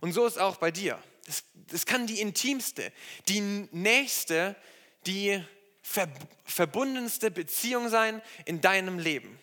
Und 0.00 0.12
so 0.12 0.26
ist 0.26 0.38
auch 0.38 0.56
bei 0.56 0.70
dir. 0.70 0.98
Es, 1.26 1.44
es 1.72 1.86
kann 1.86 2.06
die 2.06 2.20
intimste, 2.20 2.92
die 3.28 3.40
nächste, 3.40 4.56
die 5.06 5.42
verbundenste 6.44 7.30
Beziehung 7.30 7.88
sein 7.88 8.22
in 8.44 8.60
deinem 8.60 8.98
Leben. 8.98 9.38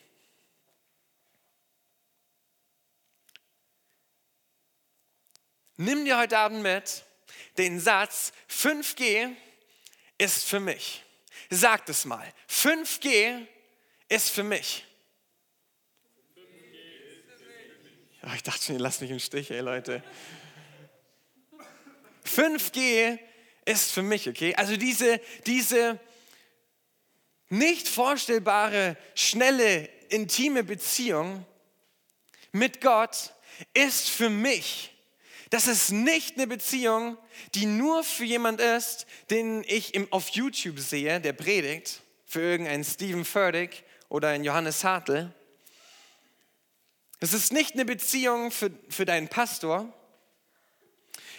Nimm 5.83 6.05
dir 6.05 6.17
heute 6.17 6.37
Abend 6.37 6.63
mit 6.63 7.03
den 7.57 7.77
Satz, 7.77 8.31
5G 8.49 9.35
ist 10.17 10.45
für 10.45 10.61
mich. 10.61 11.03
Sag 11.49 11.89
es 11.89 12.05
mal. 12.05 12.25
5G 12.49 13.45
ist 14.07 14.29
für 14.29 14.43
mich. 14.43 14.85
Oh, 18.21 18.31
ich 18.33 18.43
dachte 18.43 18.63
schon, 18.63 18.75
ihr 18.75 18.81
lasst 18.81 19.01
mich 19.01 19.11
im 19.11 19.19
Stich, 19.19 19.51
ey 19.51 19.59
Leute. 19.59 20.01
5G 22.25 23.19
ist 23.65 23.91
für 23.91 24.03
mich, 24.03 24.29
okay? 24.29 24.55
Also 24.55 24.77
diese, 24.77 25.19
diese 25.45 25.99
nicht 27.49 27.89
vorstellbare, 27.89 28.95
schnelle, 29.15 29.89
intime 30.07 30.63
Beziehung 30.63 31.45
mit 32.53 32.79
Gott 32.79 33.33
ist 33.73 34.07
für 34.09 34.29
mich 34.29 34.92
das 35.53 35.67
ist 35.67 35.91
nicht 35.91 36.37
eine 36.37 36.47
Beziehung, 36.47 37.15
die 37.53 37.67
nur 37.67 38.03
für 38.03 38.23
jemand 38.23 38.59
ist, 38.59 39.05
den 39.29 39.63
ich 39.67 39.93
auf 40.11 40.29
YouTube 40.29 40.79
sehe, 40.79 41.21
der 41.21 41.33
predigt, 41.33 42.01
für 42.25 42.41
irgendeinen 42.41 42.83
Stephen 42.83 43.23
Furtick 43.23 43.83
oder 44.09 44.29
einen 44.29 44.45
Johannes 44.45 44.83
Hartl. 44.83 45.31
Es 47.19 47.33
ist 47.33 47.53
nicht 47.53 47.75
eine 47.75 47.85
Beziehung 47.85 48.49
für, 48.49 48.71
für 48.89 49.05
deinen 49.05 49.27
Pastor. 49.27 49.93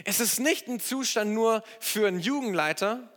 Es 0.04 0.20
ist 0.20 0.38
nicht 0.38 0.68
ein 0.68 0.78
Zustand 0.78 1.32
nur 1.32 1.64
für 1.80 2.06
einen 2.06 2.20
Jugendleiter. 2.20 3.12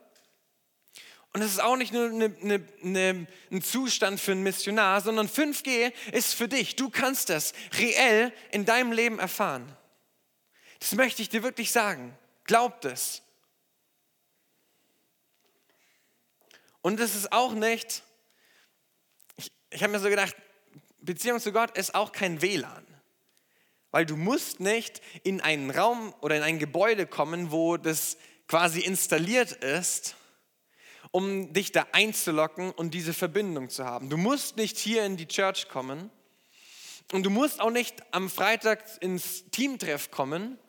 Und 1.32 1.44
es 1.44 1.52
ist 1.52 1.62
auch 1.62 1.76
nicht 1.76 1.94
nur 1.94 2.10
eine, 2.10 2.36
eine, 2.42 2.68
eine, 2.84 3.28
ein 3.52 3.62
Zustand 3.62 4.20
für 4.20 4.32
einen 4.32 4.42
Missionar, 4.42 5.02
sondern 5.02 5.28
5G 5.28 5.94
ist 6.12 6.34
für 6.34 6.48
dich. 6.48 6.76
Du 6.76 6.90
kannst 6.90 7.30
das 7.30 7.54
reell 7.78 8.34
in 8.50 8.66
deinem 8.66 8.92
Leben 8.92 9.20
erfahren. 9.20 9.77
Das 10.80 10.94
möchte 10.94 11.22
ich 11.22 11.30
dir 11.30 11.44
wirklich 11.44 11.72
sagen. 11.72 12.18
Glaubt 12.44 12.86
es. 12.86 13.22
Und 16.82 17.00
es 17.00 17.16
ist 17.16 17.32
auch 17.34 17.54
nicht, 17.54 18.04
ich, 19.36 19.52
ich 19.70 19.84
habe 19.84 19.92
mir 19.92 20.00
so 20.00 20.10
gedacht, 20.10 20.36
Beziehung 21.00 21.40
zu 21.40 21.52
Gott 21.52 21.78
ist 21.78 21.96
auch 21.96 22.12
kein 22.12 22.42
WLAN. 22.42 22.86
Weil 23.92 24.06
du 24.06 24.16
musst 24.16 24.60
nicht 24.60 25.02
in 25.24 25.42
einen 25.42 25.72
Raum 25.72 26.14
oder 26.22 26.38
in 26.38 26.44
ein 26.44 26.60
Gebäude 26.60 27.08
kommen, 27.08 27.52
wo 27.52 27.78
das 27.78 28.18
quasi 28.48 28.82
installiert 28.82 29.52
ist, 29.52 30.16
um 31.12 31.54
dich 31.54 31.72
da 31.72 31.88
einzulocken 31.92 32.72
und 32.72 32.94
diese 32.94 33.14
Verbindung 33.14 33.70
zu 33.70 33.86
haben. 33.86 34.10
Du 34.10 34.18
musst 34.18 34.58
nicht 34.58 34.78
hier 34.78 35.06
in 35.06 35.18
die 35.18 35.28
Church 35.28 35.70
kommen 35.70 36.10
und 37.12 37.24
du 37.24 37.30
musst 37.30 37.60
auch 37.60 37.72
nicht 37.72 37.96
am 38.14 38.30
Freitag 38.30 38.84
ins 39.02 39.46
Teamtreff 39.52 40.12
kommen, 40.12 40.60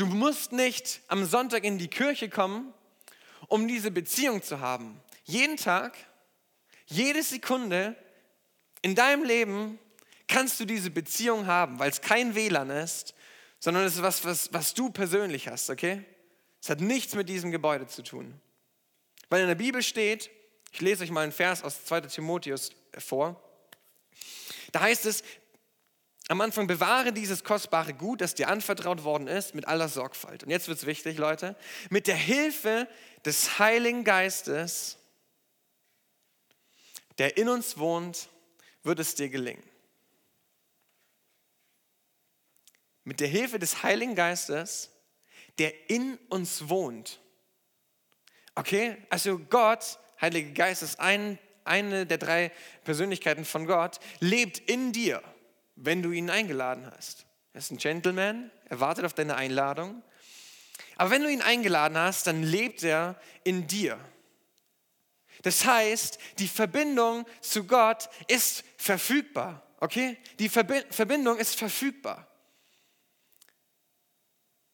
Du 0.00 0.06
musst 0.06 0.52
nicht 0.52 1.02
am 1.08 1.26
Sonntag 1.26 1.62
in 1.62 1.76
die 1.76 1.88
Kirche 1.88 2.30
kommen, 2.30 2.72
um 3.48 3.68
diese 3.68 3.90
Beziehung 3.90 4.42
zu 4.42 4.60
haben. 4.60 4.98
Jeden 5.24 5.58
Tag, 5.58 5.94
jede 6.86 7.22
Sekunde 7.22 7.94
in 8.80 8.94
deinem 8.94 9.24
Leben 9.24 9.78
kannst 10.26 10.58
du 10.58 10.64
diese 10.64 10.90
Beziehung 10.90 11.46
haben, 11.46 11.78
weil 11.78 11.90
es 11.90 12.00
kein 12.00 12.34
WLAN 12.34 12.70
ist, 12.70 13.12
sondern 13.58 13.84
es 13.84 13.96
ist 13.96 14.02
was, 14.02 14.24
was, 14.24 14.50
was 14.54 14.72
du 14.72 14.88
persönlich 14.88 15.48
hast, 15.48 15.68
okay? 15.68 16.02
Es 16.62 16.70
hat 16.70 16.80
nichts 16.80 17.14
mit 17.14 17.28
diesem 17.28 17.50
Gebäude 17.50 17.86
zu 17.86 18.02
tun. 18.02 18.40
Weil 19.28 19.42
in 19.42 19.48
der 19.48 19.54
Bibel 19.54 19.82
steht, 19.82 20.30
ich 20.72 20.80
lese 20.80 21.04
euch 21.04 21.10
mal 21.10 21.24
einen 21.24 21.32
Vers 21.32 21.62
aus 21.62 21.84
2. 21.84 22.00
Timotheus 22.02 22.70
vor, 22.96 23.38
da 24.72 24.80
heißt 24.80 25.04
es, 25.04 25.22
am 26.30 26.40
Anfang 26.40 26.68
bewahre 26.68 27.12
dieses 27.12 27.42
kostbare 27.42 27.92
Gut, 27.92 28.20
das 28.20 28.36
dir 28.36 28.48
anvertraut 28.48 29.02
worden 29.02 29.26
ist, 29.26 29.56
mit 29.56 29.66
aller 29.66 29.88
Sorgfalt. 29.88 30.44
Und 30.44 30.50
jetzt 30.50 30.68
wird 30.68 30.78
es 30.78 30.86
wichtig, 30.86 31.18
Leute. 31.18 31.56
Mit 31.90 32.06
der 32.06 32.14
Hilfe 32.14 32.86
des 33.24 33.58
Heiligen 33.58 34.04
Geistes, 34.04 34.96
der 37.18 37.36
in 37.36 37.48
uns 37.48 37.78
wohnt, 37.78 38.28
wird 38.84 39.00
es 39.00 39.16
dir 39.16 39.28
gelingen. 39.28 39.64
Mit 43.02 43.18
der 43.18 43.28
Hilfe 43.28 43.58
des 43.58 43.82
Heiligen 43.82 44.14
Geistes, 44.14 44.90
der 45.58 45.90
in 45.90 46.16
uns 46.28 46.68
wohnt. 46.68 47.18
Okay, 48.54 48.96
also 49.10 49.36
Gott, 49.36 49.98
Heiliger 50.20 50.52
Geist 50.52 50.84
ist 50.84 51.00
ein, 51.00 51.40
eine 51.64 52.06
der 52.06 52.18
drei 52.18 52.52
Persönlichkeiten 52.84 53.44
von 53.44 53.66
Gott, 53.66 53.98
lebt 54.20 54.58
in 54.58 54.92
dir 54.92 55.20
wenn 55.82 56.02
du 56.02 56.12
ihn 56.12 56.30
eingeladen 56.30 56.90
hast. 56.94 57.26
Er 57.52 57.58
ist 57.58 57.70
ein 57.70 57.78
Gentleman, 57.78 58.50
er 58.66 58.80
wartet 58.80 59.04
auf 59.04 59.14
deine 59.14 59.34
Einladung. 59.34 60.02
Aber 60.96 61.10
wenn 61.10 61.22
du 61.22 61.30
ihn 61.30 61.42
eingeladen 61.42 61.96
hast, 61.96 62.26
dann 62.26 62.42
lebt 62.42 62.82
er 62.82 63.18
in 63.42 63.66
dir. 63.66 63.98
Das 65.42 65.64
heißt, 65.64 66.18
die 66.38 66.48
Verbindung 66.48 67.26
zu 67.40 67.64
Gott 67.64 68.10
ist 68.28 68.62
verfügbar. 68.76 69.66
Okay? 69.78 70.18
Die 70.38 70.50
Verbindung 70.50 71.38
ist 71.38 71.56
verfügbar. 71.56 72.28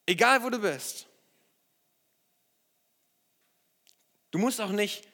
Egal 0.04 0.42
wo 0.42 0.50
du 0.50 0.58
bist. 0.58 1.06
Du 4.32 4.38
musst 4.38 4.60
auch 4.60 4.70
nicht 4.70 5.06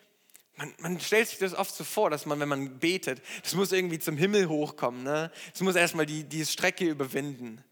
man, 0.56 0.74
man, 0.78 1.00
stellt 1.00 1.28
sich 1.28 1.38
das 1.38 1.54
oft 1.54 1.74
so 1.74 1.84
vor, 1.84 2.10
dass 2.10 2.26
man, 2.26 2.38
wenn 2.40 2.48
man 2.48 2.78
betet, 2.78 3.22
das 3.42 3.54
muss 3.54 3.72
irgendwie 3.72 3.98
zum 3.98 4.16
Himmel 4.16 4.48
hochkommen. 4.48 5.02
Ne? 5.02 5.32
Das 5.52 5.60
muss 5.60 5.74
erstmal 5.74 6.06
die, 6.06 6.24
die 6.24 6.44
Strecke 6.44 6.84
überwinden. 6.84 7.64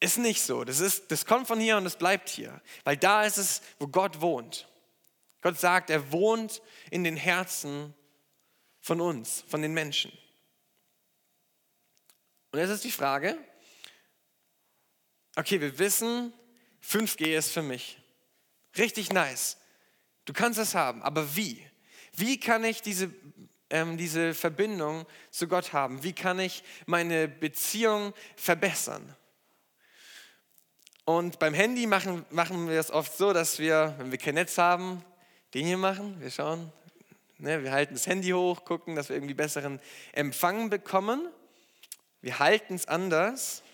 Ist 0.00 0.18
nicht 0.18 0.42
so. 0.42 0.64
Das, 0.64 0.80
ist, 0.80 1.10
das 1.10 1.26
kommt 1.26 1.46
von 1.46 1.60
hier 1.60 1.76
und 1.76 1.86
es 1.86 1.96
bleibt 1.96 2.28
hier. 2.28 2.60
Weil 2.84 2.96
da 2.96 3.24
ist 3.24 3.38
es, 3.38 3.62
wo 3.78 3.86
Gott 3.86 4.20
wohnt. 4.20 4.68
Gott 5.40 5.58
sagt, 5.58 5.90
er 5.90 6.12
wohnt 6.12 6.62
in 6.90 7.04
den 7.04 7.16
Herzen 7.16 7.94
von 8.80 9.00
uns, 9.00 9.44
von 9.48 9.62
den 9.62 9.72
Menschen. 9.72 10.12
Und 12.50 12.58
jetzt 12.58 12.70
ist 12.70 12.84
die 12.84 12.90
Frage, 12.90 13.38
okay, 15.36 15.60
wir 15.60 15.78
wissen, 15.78 16.32
5G 16.84 17.36
ist 17.36 17.50
für 17.50 17.62
mich. 17.62 17.98
Richtig 18.76 19.12
nice. 19.12 19.56
Du 20.24 20.32
kannst 20.32 20.58
es 20.58 20.74
haben, 20.74 21.02
aber 21.02 21.36
wie? 21.36 21.66
Wie 22.14 22.38
kann 22.38 22.64
ich 22.64 22.82
diese, 22.82 23.10
ähm, 23.70 23.96
diese 23.96 24.34
Verbindung 24.34 25.06
zu 25.30 25.48
Gott 25.48 25.72
haben? 25.72 26.02
Wie 26.02 26.12
kann 26.12 26.38
ich 26.38 26.62
meine 26.86 27.26
Beziehung 27.28 28.12
verbessern? 28.36 29.16
Und 31.04 31.40
beim 31.40 31.54
Handy 31.54 31.86
machen, 31.86 32.24
machen 32.30 32.68
wir 32.68 32.78
es 32.78 32.92
oft 32.92 33.16
so, 33.16 33.32
dass 33.32 33.58
wir, 33.58 33.94
wenn 33.98 34.12
wir 34.12 34.18
kein 34.18 34.34
Netz 34.34 34.56
haben, 34.58 35.04
den 35.52 35.66
hier 35.66 35.78
machen. 35.78 36.20
Wir 36.20 36.30
schauen, 36.30 36.72
ne, 37.38 37.64
wir 37.64 37.72
halten 37.72 37.94
das 37.94 38.06
Handy 38.06 38.30
hoch, 38.30 38.64
gucken, 38.64 38.94
dass 38.94 39.08
wir 39.08 39.16
irgendwie 39.16 39.34
besseren 39.34 39.80
Empfang 40.12 40.70
bekommen. 40.70 41.28
Wir 42.20 42.38
halten 42.38 42.76
es 42.76 42.86
anders. 42.86 43.64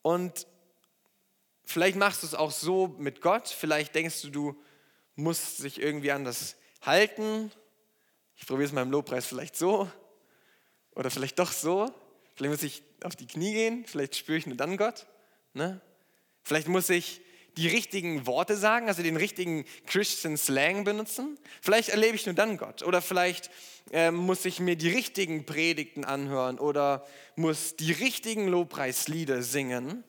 Und 0.00 0.46
vielleicht 1.64 1.98
machst 1.98 2.22
du 2.22 2.26
es 2.26 2.34
auch 2.34 2.50
so 2.50 2.94
mit 2.98 3.20
Gott. 3.20 3.48
Vielleicht 3.48 3.94
denkst 3.94 4.22
du, 4.22 4.30
du 4.30 4.62
muss 5.16 5.56
sich 5.56 5.80
irgendwie 5.80 6.12
anders 6.12 6.56
halten. 6.82 7.50
Ich 8.36 8.46
probiere 8.46 8.66
es 8.66 8.72
mal 8.72 8.82
im 8.82 8.90
Lobpreis 8.90 9.26
vielleicht 9.26 9.56
so 9.56 9.90
oder 10.94 11.10
vielleicht 11.10 11.38
doch 11.38 11.52
so. 11.52 11.90
Vielleicht 12.34 12.52
muss 12.52 12.62
ich 12.62 12.82
auf 13.02 13.16
die 13.16 13.26
Knie 13.26 13.52
gehen, 13.52 13.84
vielleicht 13.86 14.14
spüre 14.14 14.38
ich 14.38 14.46
nur 14.46 14.56
dann 14.56 14.76
Gott. 14.76 15.06
Ne? 15.54 15.80
Vielleicht 16.42 16.68
muss 16.68 16.90
ich 16.90 17.22
die 17.56 17.68
richtigen 17.68 18.26
Worte 18.26 18.56
sagen, 18.56 18.88
also 18.88 19.02
den 19.02 19.16
richtigen 19.16 19.64
Christian 19.86 20.36
Slang 20.36 20.84
benutzen. 20.84 21.38
Vielleicht 21.62 21.88
erlebe 21.88 22.14
ich 22.14 22.26
nur 22.26 22.34
dann 22.34 22.58
Gott. 22.58 22.82
Oder 22.82 23.00
vielleicht 23.00 23.50
äh, 23.92 24.10
muss 24.10 24.44
ich 24.44 24.60
mir 24.60 24.76
die 24.76 24.90
richtigen 24.90 25.46
Predigten 25.46 26.04
anhören 26.04 26.58
oder 26.58 27.06
muss 27.34 27.76
die 27.76 27.92
richtigen 27.92 28.48
Lobpreislieder 28.48 29.42
singen. 29.42 30.04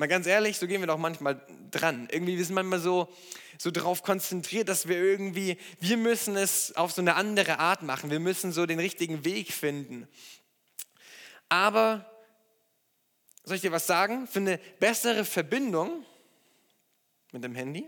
Mal 0.00 0.06
ganz 0.06 0.26
ehrlich, 0.26 0.56
so 0.56 0.66
gehen 0.66 0.80
wir 0.80 0.86
doch 0.86 0.96
manchmal 0.96 1.38
dran. 1.70 2.08
Irgendwie 2.10 2.38
wir 2.38 2.44
sind 2.46 2.54
manchmal 2.54 2.80
so, 2.80 3.12
so 3.58 3.70
darauf 3.70 4.02
konzentriert, 4.02 4.70
dass 4.70 4.88
wir 4.88 4.96
irgendwie, 4.96 5.58
wir 5.78 5.98
müssen 5.98 6.38
es 6.38 6.74
auf 6.74 6.90
so 6.90 7.02
eine 7.02 7.16
andere 7.16 7.58
Art 7.58 7.82
machen. 7.82 8.10
Wir 8.10 8.18
müssen 8.18 8.50
so 8.50 8.64
den 8.64 8.80
richtigen 8.80 9.26
Weg 9.26 9.52
finden. 9.52 10.08
Aber 11.50 12.10
soll 13.44 13.56
ich 13.56 13.60
dir 13.60 13.72
was 13.72 13.86
sagen? 13.86 14.26
Für 14.26 14.38
eine 14.38 14.56
bessere 14.78 15.22
Verbindung 15.26 16.06
mit 17.32 17.44
dem 17.44 17.54
Handy 17.54 17.86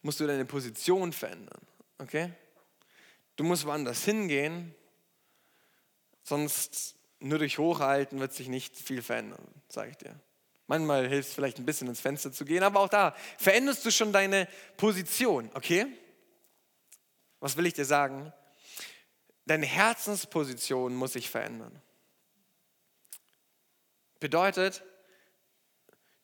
musst 0.00 0.18
du 0.18 0.26
deine 0.26 0.46
Position 0.46 1.12
verändern. 1.12 1.60
Okay? 1.98 2.32
Du 3.36 3.44
musst 3.44 3.66
woanders 3.66 4.02
hingehen, 4.02 4.74
sonst 6.22 6.97
nur 7.20 7.38
durch 7.38 7.58
Hochhalten 7.58 8.20
wird 8.20 8.32
sich 8.32 8.48
nicht 8.48 8.76
viel 8.76 9.02
verändern, 9.02 9.46
sage 9.68 9.90
ich 9.90 9.96
dir. 9.96 10.18
Manchmal 10.66 11.08
hilft 11.08 11.30
es 11.30 11.34
vielleicht 11.34 11.58
ein 11.58 11.64
bisschen 11.64 11.88
ins 11.88 12.00
Fenster 12.00 12.30
zu 12.30 12.44
gehen, 12.44 12.62
aber 12.62 12.80
auch 12.80 12.88
da 12.88 13.16
veränderst 13.38 13.84
du 13.84 13.90
schon 13.90 14.12
deine 14.12 14.46
Position, 14.76 15.50
okay? 15.54 15.86
Was 17.40 17.56
will 17.56 17.66
ich 17.66 17.74
dir 17.74 17.84
sagen? 17.84 18.32
Deine 19.46 19.66
Herzensposition 19.66 20.94
muss 20.94 21.14
sich 21.14 21.30
verändern. 21.30 21.80
Bedeutet, 24.20 24.82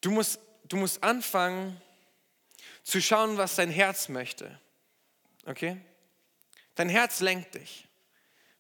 du 0.03 0.11
musst, 0.11 0.41
du 0.69 0.77
musst 0.77 1.03
anfangen 1.03 1.81
zu 2.83 3.01
schauen, 3.01 3.39
was 3.39 3.57
dein 3.57 3.71
Herz 3.71 4.09
möchte. 4.09 4.61
Okay? 5.47 5.81
Dein 6.75 6.89
Herz 6.89 7.21
lenkt 7.21 7.55
dich, 7.55 7.89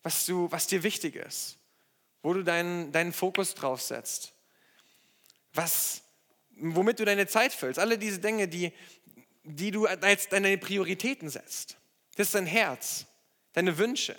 was, 0.03 0.25
du, 0.25 0.51
was 0.51 0.67
dir 0.67 0.83
wichtig 0.83 1.17
ist, 1.17 1.59
wo 2.25 2.33
du 2.33 2.43
deinen, 2.43 2.91
deinen 2.91 3.13
Fokus 3.13 3.55
drauf 3.55 3.83
setzt, 3.83 4.33
was, 5.53 6.01
womit 6.57 6.99
du 6.99 7.05
deine 7.05 7.27
Zeit 7.27 7.53
füllst. 7.53 7.79
Alle 7.79 7.99
diese 7.99 8.19
Dinge, 8.19 8.49
die, 8.49 8.73
die 9.45 9.71
du 9.71 9.87
als 9.87 10.31
deine 10.31 10.57
Prioritäten 10.57 11.29
setzt. 11.29 11.77
Das 12.17 12.29
ist 12.29 12.35
dein 12.35 12.47
Herz, 12.47 13.05
deine 13.53 13.77
Wünsche. 13.77 14.17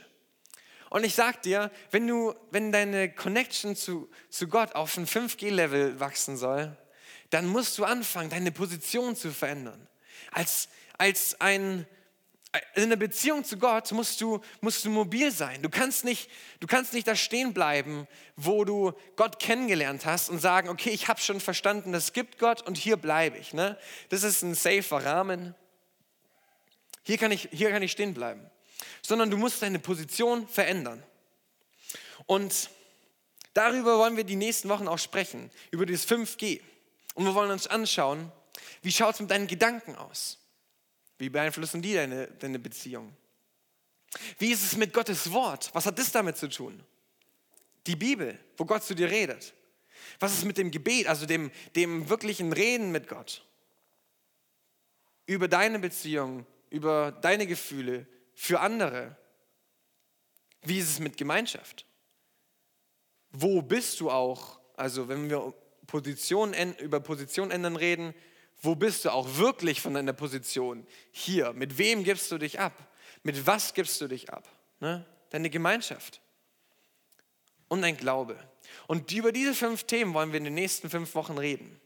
Und 0.91 1.03
ich 1.03 1.15
sag 1.15 1.41
dir, 1.41 1.71
wenn, 1.89 2.05
du, 2.05 2.35
wenn 2.51 2.71
deine 2.71 3.11
Connection 3.11 3.75
zu, 3.75 4.07
zu 4.29 4.47
Gott 4.47 4.75
auf 4.75 4.95
ein 4.97 5.07
5G-Level 5.07 5.99
wachsen 5.99 6.37
soll, 6.37 6.77
dann 7.31 7.47
musst 7.47 7.75
du 7.79 7.85
anfangen, 7.85 8.29
deine 8.29 8.51
Position 8.51 9.15
zu 9.15 9.31
verändern. 9.31 9.89
Als, 10.31 10.69
als 10.99 11.41
ein, 11.41 11.87
in 12.75 12.83
einer 12.83 12.95
Beziehung 12.95 13.43
zu 13.43 13.57
Gott 13.57 13.91
musst 13.91 14.21
du, 14.21 14.41
musst 14.61 14.85
du 14.85 14.89
mobil 14.89 15.31
sein. 15.31 15.61
Du 15.61 15.69
kannst, 15.69 16.05
nicht, 16.05 16.29
du 16.59 16.67
kannst 16.67 16.93
nicht 16.93 17.07
da 17.07 17.15
stehen 17.15 17.53
bleiben, 17.53 18.07
wo 18.35 18.65
du 18.65 18.93
Gott 19.15 19.39
kennengelernt 19.39 20.05
hast 20.05 20.29
und 20.29 20.39
sagen, 20.39 20.69
okay, 20.69 20.89
ich 20.89 21.07
habe 21.07 21.19
schon 21.19 21.39
verstanden, 21.39 21.93
es 21.93 22.13
gibt 22.13 22.39
Gott 22.39 22.61
und 22.61 22.77
hier 22.77 22.97
bleibe 22.97 23.37
ich. 23.37 23.53
Ne? 23.53 23.77
Das 24.09 24.23
ist 24.23 24.41
ein 24.41 24.55
safer 24.55 25.05
Rahmen. 25.05 25.55
Hier 27.03 27.17
kann, 27.17 27.31
ich, 27.31 27.49
hier 27.51 27.69
kann 27.69 27.83
ich 27.83 27.91
stehen 27.91 28.13
bleiben 28.13 28.49
sondern 29.05 29.29
du 29.29 29.37
musst 29.37 29.61
deine 29.61 29.79
Position 29.79 30.47
verändern. 30.47 31.03
Und 32.25 32.69
darüber 33.53 33.99
wollen 33.99 34.17
wir 34.17 34.23
die 34.23 34.35
nächsten 34.35 34.67
Wochen 34.69 34.87
auch 34.87 34.97
sprechen, 34.97 35.51
über 35.71 35.85
das 35.85 36.07
5G. 36.07 36.61
Und 37.13 37.25
wir 37.25 37.35
wollen 37.35 37.51
uns 37.51 37.67
anschauen, 37.67 38.31
wie 38.81 38.91
schaut 38.91 39.15
es 39.15 39.21
mit 39.21 39.29
deinen 39.29 39.47
Gedanken 39.47 39.95
aus? 39.95 40.39
Wie 41.17 41.29
beeinflussen 41.29 41.81
die 41.81 41.93
deine, 41.93 42.27
deine 42.27 42.59
Beziehung? 42.59 43.15
Wie 44.37 44.51
ist 44.51 44.63
es 44.63 44.77
mit 44.77 44.93
Gottes 44.93 45.31
Wort? 45.31 45.69
Was 45.73 45.85
hat 45.85 45.99
das 45.99 46.11
damit 46.11 46.37
zu 46.37 46.49
tun? 46.49 46.83
Die 47.87 47.95
Bibel, 47.95 48.39
wo 48.57 48.65
Gott 48.65 48.83
zu 48.83 48.95
dir 48.95 49.09
redet. 49.09 49.53
Was 50.19 50.33
ist 50.33 50.45
mit 50.45 50.57
dem 50.57 50.71
Gebet, 50.71 51.07
also 51.07 51.25
dem, 51.25 51.51
dem 51.75 52.09
wirklichen 52.09 52.53
Reden 52.53 52.91
mit 52.91 53.07
Gott? 53.07 53.45
Über 55.25 55.47
deine 55.47 55.79
Beziehung, 55.79 56.45
über 56.69 57.11
deine 57.11 57.47
Gefühle, 57.47 58.05
für 58.33 58.59
andere? 58.59 59.15
Wie 60.61 60.79
ist 60.79 60.89
es 60.89 60.99
mit 60.99 61.17
Gemeinschaft? 61.17 61.85
Wo 63.31 63.61
bist 63.61 63.99
du 63.99 64.11
auch? 64.11 64.59
Also 64.75 65.07
wenn 65.07 65.29
wir 65.29 65.53
Position, 65.87 66.53
über 66.79 66.99
Position 66.99 67.51
ändern 67.51 67.75
reden, 67.75 68.13
wo 68.61 68.75
bist 68.75 69.05
du 69.05 69.11
auch 69.11 69.37
wirklich 69.37 69.81
von 69.81 69.93
deiner 69.93 70.13
Position? 70.13 70.85
Hier, 71.11 71.53
mit 71.53 71.77
wem 71.77 72.03
gibst 72.03 72.31
du 72.31 72.37
dich 72.37 72.59
ab? 72.59 72.73
Mit 73.23 73.45
was 73.45 73.73
gibst 73.73 73.99
du 74.01 74.07
dich 74.07 74.31
ab? 74.31 74.47
Ne? 74.79 75.05
Deine 75.29 75.49
Gemeinschaft 75.49 76.21
und 77.67 77.81
dein 77.81 77.97
Glaube. 77.97 78.37
Und 78.87 79.11
über 79.11 79.31
diese 79.31 79.53
fünf 79.53 79.83
Themen 79.83 80.13
wollen 80.13 80.31
wir 80.31 80.37
in 80.37 80.45
den 80.45 80.53
nächsten 80.53 80.89
fünf 80.89 81.15
Wochen 81.15 81.37
reden. 81.37 81.79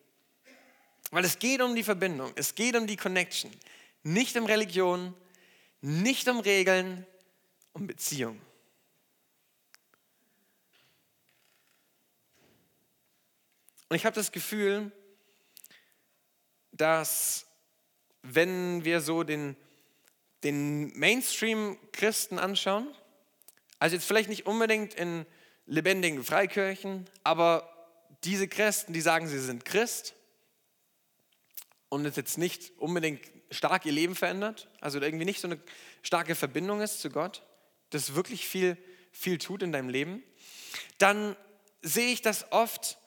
Weil 1.11 1.25
es 1.25 1.39
geht 1.39 1.61
um 1.61 1.75
die 1.75 1.83
Verbindung, 1.83 2.31
es 2.35 2.55
geht 2.55 2.75
um 2.75 2.85
die 2.85 2.97
Connection. 2.97 3.51
Nicht 4.03 4.37
um 4.37 4.45
Religion, 4.45 5.13
nicht 5.81 6.27
um 6.27 6.39
Regeln, 6.39 7.05
um 7.73 7.87
Beziehung. 7.87 8.39
Und 13.89 13.95
ich 13.95 14.05
habe 14.05 14.15
das 14.15 14.31
Gefühl, 14.31 14.91
dass 16.79 17.45
wenn 18.21 18.85
wir 18.85 19.01
so 19.01 19.23
den, 19.23 19.55
den 20.43 20.97
Mainstream-Christen 20.97 22.39
anschauen, 22.39 22.87
also 23.79 23.95
jetzt 23.95 24.05
vielleicht 24.05 24.29
nicht 24.29 24.45
unbedingt 24.45 24.93
in 24.93 25.25
lebendigen 25.65 26.23
Freikirchen, 26.23 27.05
aber 27.23 27.69
diese 28.23 28.47
Christen, 28.47 28.93
die 28.93 29.01
sagen, 29.01 29.27
sie 29.27 29.39
sind 29.39 29.65
Christ 29.65 30.15
und 31.89 32.05
es 32.05 32.15
jetzt 32.15 32.37
nicht 32.37 32.77
unbedingt 32.77 33.21
stark 33.51 33.85
ihr 33.85 33.91
Leben 33.91 34.15
verändert, 34.15 34.69
also 34.79 35.01
irgendwie 35.01 35.25
nicht 35.25 35.41
so 35.41 35.47
eine 35.47 35.59
starke 36.01 36.35
Verbindung 36.35 36.81
ist 36.81 37.01
zu 37.01 37.09
Gott, 37.09 37.43
das 37.89 38.15
wirklich 38.15 38.47
viel, 38.47 38.77
viel 39.11 39.37
tut 39.37 39.63
in 39.63 39.71
deinem 39.71 39.89
Leben, 39.89 40.23
dann 40.97 41.35
sehe 41.81 42.11
ich, 42.11 42.21
dass 42.21 42.51
oft 42.51 42.98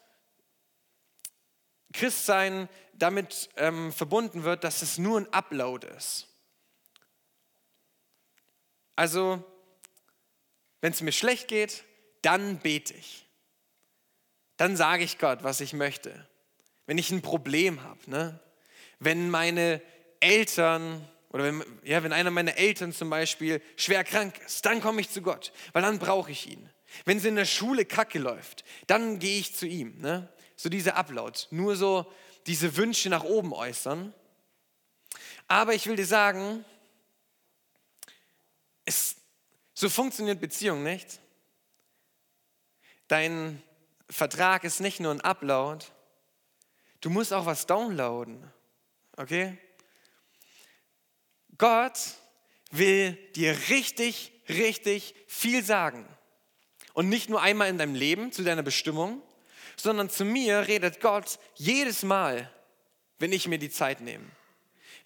Christsein 1.92 2.68
damit 2.94 3.50
ähm, 3.56 3.92
verbunden 3.92 4.44
wird, 4.44 4.64
dass 4.64 4.82
es 4.82 4.98
nur 4.98 5.20
ein 5.20 5.32
Upload 5.32 5.86
ist. 5.86 6.28
Also, 8.96 9.42
wenn 10.80 10.92
es 10.92 11.00
mir 11.00 11.12
schlecht 11.12 11.48
geht, 11.48 11.84
dann 12.22 12.58
bete 12.58 12.94
ich. 12.94 13.26
Dann 14.56 14.76
sage 14.76 15.04
ich 15.04 15.18
Gott, 15.18 15.42
was 15.42 15.60
ich 15.60 15.72
möchte. 15.72 16.28
Wenn 16.86 16.98
ich 16.98 17.10
ein 17.10 17.22
Problem 17.22 17.82
habe, 17.82 17.98
ne? 18.10 18.40
wenn 18.98 19.30
meine 19.30 19.82
Eltern 20.20 21.08
oder 21.30 21.44
wenn, 21.44 21.64
ja, 21.82 22.02
wenn 22.02 22.12
einer 22.12 22.30
meiner 22.30 22.56
Eltern 22.56 22.92
zum 22.92 23.10
Beispiel 23.10 23.62
schwer 23.76 24.04
krank 24.04 24.38
ist, 24.44 24.64
dann 24.66 24.80
komme 24.80 25.00
ich 25.00 25.10
zu 25.10 25.22
Gott, 25.22 25.52
weil 25.72 25.82
dann 25.82 25.98
brauche 25.98 26.30
ich 26.30 26.48
ihn. 26.48 26.68
Wenn 27.04 27.16
es 27.16 27.24
in 27.24 27.36
der 27.36 27.46
Schule 27.46 27.84
kacke 27.84 28.18
läuft, 28.18 28.64
dann 28.86 29.18
gehe 29.18 29.40
ich 29.40 29.54
zu 29.54 29.66
ihm. 29.66 29.98
Ne? 29.98 30.28
So 30.62 30.68
diese 30.68 30.94
Upload, 30.94 31.36
nur 31.50 31.74
so 31.74 32.06
diese 32.46 32.76
Wünsche 32.76 33.08
nach 33.08 33.24
oben 33.24 33.52
äußern. 33.52 34.14
Aber 35.48 35.74
ich 35.74 35.88
will 35.88 35.96
dir 35.96 36.06
sagen, 36.06 36.64
es, 38.84 39.16
so 39.74 39.88
funktioniert 39.88 40.40
Beziehung 40.40 40.84
nicht. 40.84 41.18
Dein 43.08 43.60
Vertrag 44.08 44.62
ist 44.62 44.78
nicht 44.78 45.00
nur 45.00 45.10
ein 45.10 45.20
Upload, 45.20 45.84
du 47.00 47.10
musst 47.10 47.32
auch 47.32 47.44
was 47.44 47.66
downloaden. 47.66 48.48
Okay? 49.16 49.58
Gott 51.58 51.98
will 52.70 53.14
dir 53.34 53.58
richtig, 53.68 54.30
richtig 54.48 55.16
viel 55.26 55.64
sagen. 55.64 56.06
Und 56.92 57.08
nicht 57.08 57.28
nur 57.28 57.42
einmal 57.42 57.68
in 57.68 57.78
deinem 57.78 57.96
Leben 57.96 58.30
zu 58.30 58.44
deiner 58.44 58.62
Bestimmung, 58.62 59.24
sondern 59.76 60.10
zu 60.10 60.24
mir 60.24 60.66
redet 60.68 61.00
Gott 61.00 61.38
jedes 61.54 62.02
Mal, 62.02 62.50
wenn 63.18 63.32
ich 63.32 63.48
mir 63.48 63.58
die 63.58 63.70
Zeit 63.70 64.00
nehme. 64.00 64.24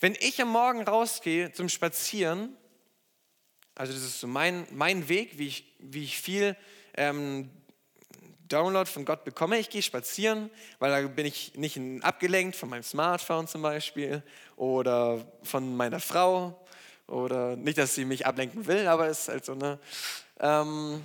Wenn 0.00 0.14
ich 0.20 0.40
am 0.40 0.48
Morgen 0.48 0.82
rausgehe 0.82 1.52
zum 1.52 1.68
Spazieren, 1.68 2.56
also 3.74 3.92
das 3.92 4.02
ist 4.02 4.20
so 4.20 4.26
mein, 4.26 4.66
mein 4.70 5.08
Weg, 5.08 5.38
wie 5.38 5.48
ich, 5.48 5.74
wie 5.78 6.04
ich 6.04 6.18
viel 6.18 6.56
ähm, 6.94 7.50
Download 8.48 8.88
von 8.88 9.04
Gott 9.04 9.24
bekomme. 9.24 9.58
Ich 9.58 9.70
gehe 9.70 9.82
spazieren, 9.82 10.50
weil 10.78 10.90
da 10.90 11.08
bin 11.08 11.26
ich 11.26 11.54
nicht 11.54 11.80
abgelenkt 12.02 12.56
von 12.56 12.68
meinem 12.68 12.82
Smartphone 12.82 13.48
zum 13.48 13.62
Beispiel 13.62 14.22
oder 14.56 15.26
von 15.42 15.76
meiner 15.76 16.00
Frau 16.00 16.66
oder 17.06 17.56
nicht, 17.56 17.78
dass 17.78 17.94
sie 17.94 18.04
mich 18.04 18.26
ablenken 18.26 18.66
will, 18.66 18.86
aber 18.86 19.08
es 19.08 19.20
ist 19.20 19.28
halt 19.28 19.44
so 19.44 19.52
eine. 19.52 19.78
Ähm 20.40 21.02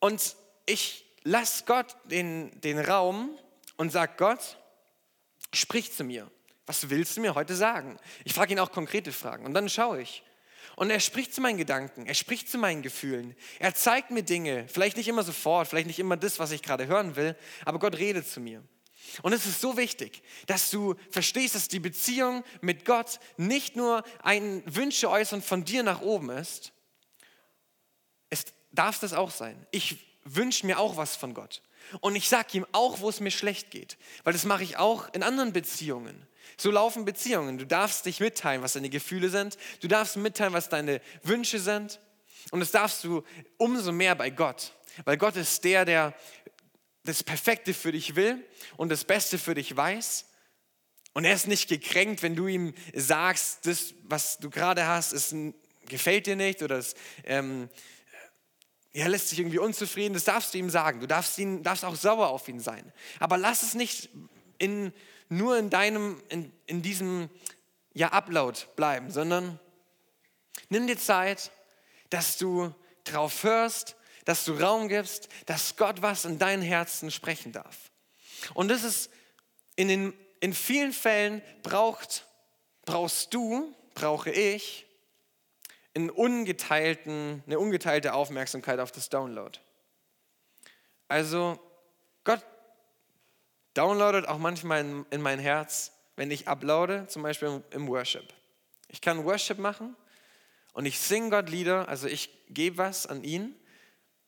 und 0.00 0.36
ich 0.66 1.04
lasse 1.22 1.64
Gott 1.64 1.96
den, 2.04 2.60
den 2.60 2.78
Raum 2.78 3.36
und 3.76 3.90
sage 3.90 4.14
Gott, 4.16 4.58
sprich 5.52 5.92
zu 5.92 6.04
mir. 6.04 6.30
Was 6.66 6.88
willst 6.88 7.16
du 7.16 7.20
mir 7.20 7.34
heute 7.34 7.54
sagen? 7.54 7.98
Ich 8.24 8.32
frage 8.32 8.52
ihn 8.52 8.58
auch 8.58 8.72
konkrete 8.72 9.12
Fragen 9.12 9.44
und 9.44 9.54
dann 9.54 9.68
schaue 9.68 10.00
ich. 10.00 10.22
Und 10.76 10.90
er 10.90 11.00
spricht 11.00 11.34
zu 11.34 11.40
meinen 11.40 11.58
Gedanken, 11.58 12.06
er 12.06 12.14
spricht 12.14 12.48
zu 12.48 12.58
meinen 12.58 12.82
Gefühlen. 12.82 13.36
Er 13.58 13.74
zeigt 13.74 14.10
mir 14.10 14.22
Dinge, 14.22 14.66
vielleicht 14.68 14.96
nicht 14.96 15.08
immer 15.08 15.22
sofort, 15.22 15.68
vielleicht 15.68 15.86
nicht 15.86 15.98
immer 15.98 16.16
das, 16.16 16.38
was 16.38 16.50
ich 16.50 16.62
gerade 16.62 16.86
hören 16.86 17.16
will, 17.16 17.36
aber 17.64 17.78
Gott 17.78 17.96
redet 17.96 18.28
zu 18.28 18.40
mir. 18.40 18.62
Und 19.22 19.32
es 19.32 19.46
ist 19.46 19.60
so 19.60 19.76
wichtig, 19.76 20.22
dass 20.46 20.70
du 20.70 20.94
verstehst, 21.10 21.54
dass 21.54 21.68
die 21.68 21.78
Beziehung 21.78 22.42
mit 22.60 22.84
Gott 22.84 23.20
nicht 23.36 23.76
nur 23.76 24.02
ein 24.22 24.62
Wünsche 24.66 25.10
äußern 25.10 25.42
von 25.42 25.64
dir 25.64 25.82
nach 25.82 26.00
oben 26.00 26.30
ist. 26.30 26.72
Es 28.30 28.46
darf 28.72 28.98
das 28.98 29.12
auch 29.12 29.30
sein. 29.30 29.66
Ich 29.70 30.13
wünsche 30.24 30.66
mir 30.66 30.78
auch 30.78 30.96
was 30.96 31.16
von 31.16 31.34
Gott. 31.34 31.62
Und 32.00 32.16
ich 32.16 32.28
sage 32.28 32.58
ihm 32.58 32.66
auch, 32.72 33.00
wo 33.00 33.08
es 33.08 33.20
mir 33.20 33.30
schlecht 33.30 33.70
geht. 33.70 33.98
Weil 34.24 34.32
das 34.32 34.44
mache 34.44 34.62
ich 34.62 34.76
auch 34.76 35.12
in 35.12 35.22
anderen 35.22 35.52
Beziehungen. 35.52 36.26
So 36.56 36.70
laufen 36.70 37.04
Beziehungen. 37.04 37.58
Du 37.58 37.66
darfst 37.66 38.06
dich 38.06 38.20
mitteilen, 38.20 38.62
was 38.62 38.74
deine 38.74 38.90
Gefühle 38.90 39.28
sind. 39.28 39.58
Du 39.80 39.88
darfst 39.88 40.16
mitteilen, 40.16 40.52
was 40.52 40.68
deine 40.68 41.00
Wünsche 41.22 41.58
sind. 41.58 42.00
Und 42.50 42.60
das 42.60 42.70
darfst 42.70 43.04
du 43.04 43.22
umso 43.58 43.92
mehr 43.92 44.14
bei 44.14 44.30
Gott. 44.30 44.72
Weil 45.04 45.16
Gott 45.16 45.36
ist 45.36 45.64
der, 45.64 45.84
der 45.84 46.14
das 47.04 47.22
Perfekte 47.22 47.74
für 47.74 47.92
dich 47.92 48.16
will 48.16 48.44
und 48.76 48.88
das 48.88 49.04
Beste 49.04 49.38
für 49.38 49.54
dich 49.54 49.76
weiß. 49.76 50.26
Und 51.12 51.24
er 51.24 51.34
ist 51.34 51.46
nicht 51.46 51.68
gekränkt, 51.68 52.22
wenn 52.22 52.34
du 52.34 52.46
ihm 52.46 52.74
sagst, 52.94 53.66
das, 53.66 53.94
was 54.04 54.38
du 54.38 54.50
gerade 54.50 54.86
hast, 54.86 55.12
ist, 55.12 55.34
gefällt 55.86 56.26
dir 56.26 56.36
nicht 56.36 56.62
oder 56.62 56.78
es, 56.78 56.94
ähm, 57.24 57.68
er 58.94 59.08
lässt 59.08 59.28
sich 59.28 59.40
irgendwie 59.40 59.58
unzufrieden. 59.58 60.14
Das 60.14 60.24
darfst 60.24 60.54
du 60.54 60.58
ihm 60.58 60.70
sagen. 60.70 61.00
Du 61.00 61.06
darfst, 61.06 61.36
ihn, 61.38 61.62
darfst 61.62 61.84
auch 61.84 61.96
sauer 61.96 62.28
auf 62.28 62.48
ihn 62.48 62.60
sein. 62.60 62.90
Aber 63.20 63.36
lass 63.36 63.62
es 63.62 63.74
nicht 63.74 64.08
in 64.58 64.92
nur 65.28 65.58
in 65.58 65.70
deinem, 65.70 66.22
in, 66.28 66.52
in 66.66 66.82
diesem 66.82 67.28
ja, 67.92 68.08
Upload 68.12 68.58
bleiben, 68.76 69.10
sondern 69.10 69.58
nimm 70.68 70.86
dir 70.86 70.98
Zeit, 70.98 71.50
dass 72.10 72.36
du 72.38 72.74
drauf 73.04 73.42
hörst, 73.42 73.96
dass 74.24 74.44
du 74.44 74.52
Raum 74.52 74.88
gibst, 74.88 75.28
dass 75.46 75.76
Gott 75.76 76.02
was 76.02 76.24
in 76.24 76.38
dein 76.38 76.62
Herzen 76.62 77.10
sprechen 77.10 77.52
darf. 77.52 77.90
Und 78.54 78.68
das 78.68 78.84
ist 78.84 79.10
in, 79.76 79.88
den, 79.88 80.14
in 80.40 80.54
vielen 80.54 80.92
Fällen 80.92 81.42
braucht, 81.62 82.26
brauchst 82.84 83.34
du, 83.34 83.74
brauche 83.94 84.30
ich, 84.30 84.86
einen 85.94 86.10
ungeteilten, 86.10 87.42
eine 87.46 87.58
ungeteilte 87.58 88.14
Aufmerksamkeit 88.14 88.80
auf 88.80 88.92
das 88.92 89.08
Download. 89.08 89.58
Also 91.08 91.58
Gott 92.24 92.44
downloadet 93.74 94.26
auch 94.26 94.38
manchmal 94.38 94.80
in, 94.80 95.06
in 95.10 95.20
mein 95.20 95.38
Herz, 95.38 95.92
wenn 96.16 96.30
ich 96.30 96.48
uploade, 96.48 97.06
zum 97.08 97.22
Beispiel 97.22 97.48
im, 97.48 97.64
im 97.70 97.88
Worship. 97.88 98.32
Ich 98.88 99.00
kann 99.00 99.24
Worship 99.24 99.58
machen 99.58 99.96
und 100.72 100.86
ich 100.86 100.98
singe 100.98 101.30
Gott 101.30 101.48
Lieder, 101.48 101.88
also 101.88 102.06
ich 102.06 102.30
gebe 102.48 102.78
was 102.78 103.06
an 103.06 103.24
ihn, 103.24 103.54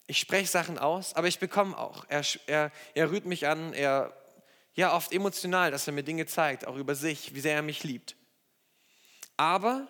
ich 0.06 0.18
spreche 0.18 0.48
Sachen 0.48 0.78
aus, 0.78 1.14
aber 1.14 1.26
ich 1.26 1.38
bekomme 1.38 1.76
auch. 1.76 2.04
Er, 2.08 2.22
er, 2.46 2.70
er 2.94 3.10
rührt 3.10 3.26
mich 3.26 3.46
an, 3.46 3.72
er, 3.72 4.16
ja, 4.74 4.94
oft 4.94 5.12
emotional, 5.12 5.70
dass 5.70 5.86
er 5.86 5.92
mir 5.92 6.04
Dinge 6.04 6.26
zeigt, 6.26 6.66
auch 6.66 6.76
über 6.76 6.94
sich, 6.94 7.34
wie 7.34 7.40
sehr 7.40 7.56
er 7.56 7.62
mich 7.62 7.82
liebt. 7.82 8.14
Aber 9.36 9.88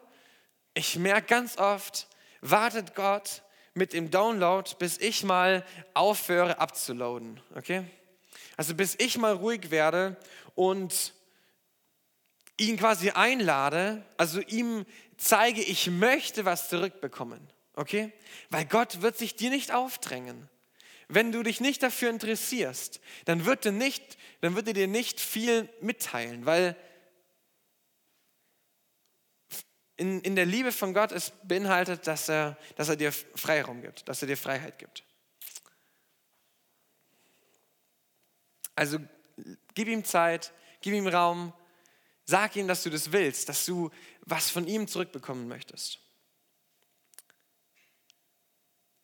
ich 0.76 0.96
merke 0.96 1.26
ganz 1.26 1.56
oft, 1.56 2.06
wartet 2.42 2.94
Gott 2.94 3.42
mit 3.72 3.94
dem 3.94 4.10
Download, 4.10 4.70
bis 4.78 4.98
ich 4.98 5.24
mal 5.24 5.64
aufhöre 5.94 6.58
abzuladen. 6.58 7.40
Okay? 7.54 7.84
Also 8.56 8.74
bis 8.74 8.94
ich 8.98 9.16
mal 9.16 9.32
ruhig 9.32 9.70
werde 9.70 10.16
und 10.54 11.14
ihn 12.58 12.76
quasi 12.76 13.10
einlade, 13.10 14.04
also 14.18 14.40
ihm 14.40 14.84
zeige, 15.16 15.62
ich 15.62 15.90
möchte 15.90 16.44
was 16.44 16.68
zurückbekommen. 16.68 17.40
Okay? 17.74 18.12
Weil 18.50 18.66
Gott 18.66 19.00
wird 19.00 19.16
sich 19.16 19.34
dir 19.34 19.50
nicht 19.50 19.72
aufdrängen. 19.72 20.48
Wenn 21.08 21.32
du 21.32 21.42
dich 21.42 21.60
nicht 21.60 21.82
dafür 21.82 22.10
interessierst, 22.10 23.00
dann 23.24 23.46
wird 23.46 23.64
er, 23.64 23.72
nicht, 23.72 24.18
dann 24.42 24.56
wird 24.56 24.68
er 24.68 24.74
dir 24.74 24.88
nicht 24.88 25.20
viel 25.20 25.68
mitteilen, 25.80 26.44
weil 26.44 26.76
in, 29.96 30.20
in 30.20 30.36
der 30.36 30.46
Liebe 30.46 30.72
von 30.72 30.92
Gott 30.92 31.12
es 31.12 31.32
beinhaltet, 31.42 32.06
dass 32.06 32.28
er, 32.28 32.58
dass 32.76 32.88
er 32.88 32.96
dir 32.96 33.12
Freiraum 33.12 33.80
gibt, 33.80 34.08
dass 34.08 34.22
er 34.22 34.28
dir 34.28 34.36
Freiheit 34.36 34.78
gibt. 34.78 35.04
Also 38.74 38.98
gib 39.74 39.88
ihm 39.88 40.04
Zeit, 40.04 40.52
gib 40.82 40.92
ihm 40.92 41.06
Raum, 41.06 41.52
sag 42.24 42.56
ihm, 42.56 42.68
dass 42.68 42.82
du 42.82 42.90
das 42.90 43.12
willst, 43.12 43.48
dass 43.48 43.64
du 43.64 43.90
was 44.20 44.50
von 44.50 44.66
ihm 44.66 44.86
zurückbekommen 44.86 45.48
möchtest. 45.48 46.00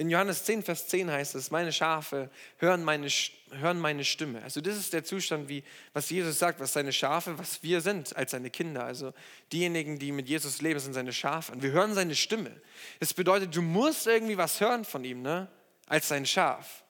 In 0.02 0.10
Johannes 0.10 0.42
10, 0.42 0.64
Vers 0.64 0.88
10 0.88 1.12
heißt 1.12 1.36
es, 1.36 1.52
meine 1.52 1.70
Schafe 1.72 2.28
hören 2.58 2.82
meine, 2.82 3.06
hören 3.52 3.78
meine 3.78 4.02
Stimme. 4.04 4.42
Also 4.42 4.60
das 4.60 4.76
ist 4.76 4.92
der 4.92 5.04
Zustand, 5.04 5.48
wie, 5.48 5.62
was 5.92 6.10
Jesus 6.10 6.40
sagt, 6.40 6.58
was 6.58 6.72
seine 6.72 6.92
Schafe, 6.92 7.38
was 7.38 7.62
wir 7.62 7.80
sind 7.80 8.16
als 8.16 8.32
seine 8.32 8.50
Kinder. 8.50 8.84
Also 8.84 9.12
diejenigen, 9.52 10.00
die 10.00 10.10
mit 10.10 10.28
Jesus 10.28 10.60
leben, 10.60 10.80
sind 10.80 10.94
seine 10.94 11.12
Schafe. 11.12 11.52
Und 11.52 11.62
wir 11.62 11.70
hören 11.70 11.94
seine 11.94 12.16
Stimme. 12.16 12.50
Das 12.98 13.14
bedeutet, 13.14 13.54
du 13.54 13.62
musst 13.62 14.08
irgendwie 14.08 14.36
was 14.36 14.60
hören 14.60 14.84
von 14.84 15.04
ihm, 15.04 15.22
ne? 15.22 15.46
als 15.86 16.08
sein 16.08 16.26
Schaf 16.26 16.82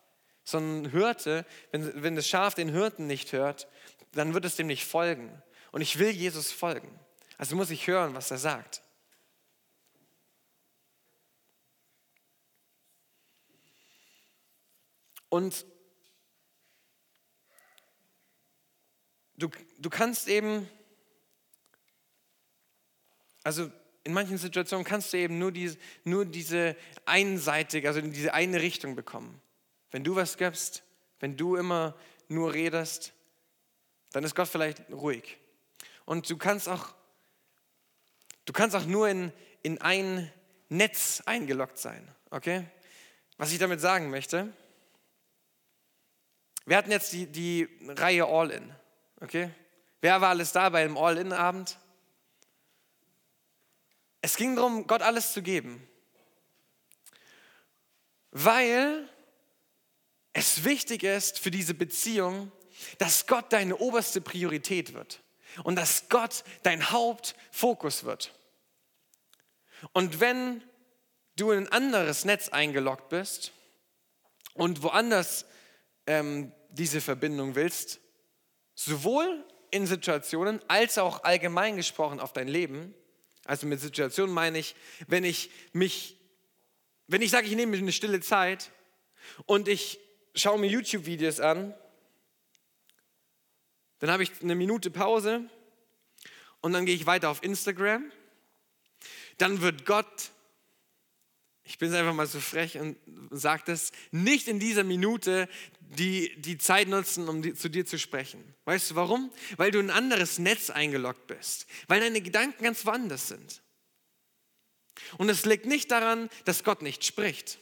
sondern 0.44 0.90
hörte, 0.92 1.44
wenn, 1.70 2.02
wenn 2.02 2.16
das 2.16 2.26
Schaf 2.26 2.54
den 2.54 2.70
Hirten 2.70 3.06
nicht 3.06 3.32
hört, 3.32 3.68
dann 4.12 4.32
wird 4.32 4.46
es 4.46 4.56
dem 4.56 4.68
nicht 4.68 4.86
folgen. 4.86 5.30
Und 5.70 5.82
ich 5.82 5.98
will 5.98 6.10
Jesus 6.10 6.50
folgen. 6.50 6.98
Also 7.36 7.56
muss 7.56 7.70
ich 7.70 7.86
hören, 7.86 8.14
was 8.14 8.30
er 8.30 8.38
sagt. 8.38 8.82
Und 15.32 15.64
du, 19.34 19.48
du 19.78 19.88
kannst 19.88 20.28
eben, 20.28 20.68
also 23.42 23.70
in 24.04 24.12
manchen 24.12 24.36
Situationen 24.36 24.84
kannst 24.84 25.10
du 25.10 25.16
eben 25.16 25.38
nur, 25.38 25.50
die, 25.50 25.74
nur 26.04 26.26
diese 26.26 26.76
einseitige, 27.06 27.88
also 27.88 28.02
diese 28.02 28.34
eine 28.34 28.60
Richtung 28.60 28.94
bekommen. 28.94 29.40
Wenn 29.90 30.04
du 30.04 30.16
was 30.16 30.36
gibst, 30.36 30.82
wenn 31.18 31.38
du 31.38 31.56
immer 31.56 31.96
nur 32.28 32.52
redest, 32.52 33.14
dann 34.10 34.24
ist 34.24 34.34
Gott 34.34 34.48
vielleicht 34.48 34.82
ruhig. 34.90 35.38
Und 36.04 36.28
du 36.28 36.36
kannst 36.36 36.68
auch, 36.68 36.94
du 38.44 38.52
kannst 38.52 38.76
auch 38.76 38.84
nur 38.84 39.08
in, 39.08 39.32
in 39.62 39.80
ein 39.80 40.30
Netz 40.68 41.22
eingeloggt 41.24 41.78
sein. 41.78 42.06
Okay? 42.28 42.66
Was 43.38 43.50
ich 43.50 43.58
damit 43.58 43.80
sagen 43.80 44.10
möchte, 44.10 44.52
wir 46.66 46.76
hatten 46.76 46.90
jetzt 46.90 47.12
die, 47.12 47.26
die 47.26 47.68
Reihe 47.88 48.26
All-In. 48.26 48.72
Okay? 49.20 49.50
Wer 50.00 50.20
war 50.20 50.30
alles 50.30 50.52
da 50.52 50.68
bei 50.68 50.82
einem 50.82 50.96
All-In-Abend? 50.96 51.78
Es 54.20 54.36
ging 54.36 54.54
darum, 54.56 54.86
Gott 54.86 55.02
alles 55.02 55.32
zu 55.32 55.42
geben. 55.42 55.86
Weil 58.30 59.08
es 60.32 60.64
wichtig 60.64 61.02
ist 61.02 61.38
für 61.38 61.50
diese 61.50 61.74
Beziehung, 61.74 62.50
dass 62.98 63.26
Gott 63.26 63.52
deine 63.52 63.76
oberste 63.76 64.20
Priorität 64.20 64.94
wird 64.94 65.22
und 65.64 65.76
dass 65.76 66.08
Gott 66.08 66.44
dein 66.62 66.90
Hauptfokus 66.90 68.04
wird. 68.04 68.32
Und 69.92 70.20
wenn 70.20 70.62
du 71.36 71.50
in 71.50 71.66
ein 71.66 71.72
anderes 71.72 72.24
Netz 72.24 72.48
eingeloggt 72.48 73.08
bist 73.08 73.52
und 74.54 74.82
woanders 74.82 75.44
ähm, 76.06 76.52
diese 76.70 77.00
Verbindung 77.00 77.54
willst, 77.54 78.00
sowohl 78.74 79.44
in 79.70 79.86
Situationen 79.86 80.60
als 80.68 80.98
auch 80.98 81.24
allgemein 81.24 81.76
gesprochen 81.76 82.20
auf 82.20 82.32
dein 82.32 82.48
Leben, 82.48 82.94
also 83.44 83.66
mit 83.66 83.80
Situationen 83.80 84.34
meine 84.34 84.58
ich, 84.58 84.74
wenn 85.08 85.24
ich 85.24 85.50
mich, 85.72 86.16
wenn 87.08 87.22
ich 87.22 87.30
sage, 87.30 87.46
ich 87.46 87.56
nehme 87.56 87.76
eine 87.76 87.92
stille 87.92 88.20
Zeit 88.20 88.70
und 89.46 89.68
ich 89.68 89.98
schaue 90.34 90.58
mir 90.58 90.68
YouTube-Videos 90.68 91.40
an, 91.40 91.74
dann 93.98 94.10
habe 94.10 94.22
ich 94.22 94.30
eine 94.42 94.54
Minute 94.54 94.90
Pause 94.90 95.48
und 96.60 96.72
dann 96.72 96.86
gehe 96.86 96.94
ich 96.94 97.06
weiter 97.06 97.30
auf 97.30 97.42
Instagram. 97.42 98.10
Dann 99.38 99.60
wird 99.60 99.86
Gott 99.86 100.31
ich 101.64 101.78
bin 101.78 101.94
einfach 101.94 102.14
mal 102.14 102.26
so 102.26 102.40
frech 102.40 102.78
und 102.78 102.96
sage 103.30 103.62
das, 103.66 103.92
nicht 104.10 104.48
in 104.48 104.58
dieser 104.58 104.84
Minute 104.84 105.48
die, 105.80 106.34
die 106.40 106.58
Zeit 106.58 106.88
nutzen, 106.88 107.28
um 107.28 107.54
zu 107.54 107.68
dir 107.68 107.86
zu 107.86 107.98
sprechen. 107.98 108.42
Weißt 108.64 108.90
du 108.90 108.94
warum? 108.96 109.30
Weil 109.56 109.70
du 109.70 109.78
in 109.78 109.90
ein 109.90 109.96
anderes 109.96 110.38
Netz 110.38 110.70
eingeloggt 110.70 111.26
bist, 111.26 111.66
weil 111.86 112.00
deine 112.00 112.20
Gedanken 112.20 112.64
ganz 112.64 112.84
woanders 112.86 113.28
sind. 113.28 113.62
Und 115.18 115.28
es 115.28 115.44
liegt 115.44 115.66
nicht 115.66 115.90
daran, 115.90 116.28
dass 116.44 116.64
Gott 116.64 116.82
nicht 116.82 117.04
spricht, 117.04 117.58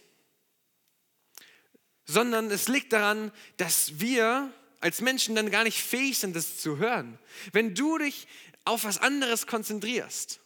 sondern 2.06 2.50
es 2.50 2.68
liegt 2.68 2.92
daran, 2.92 3.32
dass 3.56 4.00
wir 4.00 4.52
als 4.80 5.00
Menschen 5.00 5.34
dann 5.34 5.50
gar 5.50 5.64
nicht 5.64 5.82
fähig 5.82 6.18
sind, 6.18 6.34
das 6.34 6.58
zu 6.58 6.78
hören. 6.78 7.18
Wenn 7.52 7.74
du 7.74 7.98
dich 7.98 8.26
auf 8.64 8.84
was 8.84 8.98
anderes 8.98 9.46
konzentrierst, 9.46 10.40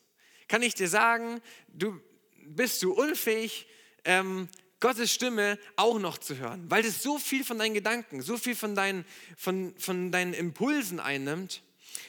kann 0.48 0.62
ich 0.62 0.74
dir 0.74 0.88
sagen, 0.88 1.40
du 1.68 2.00
bist 2.46 2.82
du 2.82 2.92
unfähig, 2.92 3.66
ähm, 4.04 4.48
Gottes 4.80 5.12
Stimme 5.12 5.58
auch 5.76 5.98
noch 5.98 6.18
zu 6.18 6.36
hören, 6.36 6.70
weil 6.70 6.82
das 6.82 7.02
so 7.02 7.18
viel 7.18 7.44
von 7.44 7.58
deinen 7.58 7.74
Gedanken, 7.74 8.20
so 8.20 8.36
viel 8.36 8.54
von 8.54 8.74
deinen, 8.74 9.06
von, 9.36 9.74
von 9.78 10.12
deinen 10.12 10.34
Impulsen 10.34 11.00
einnimmt, 11.00 11.62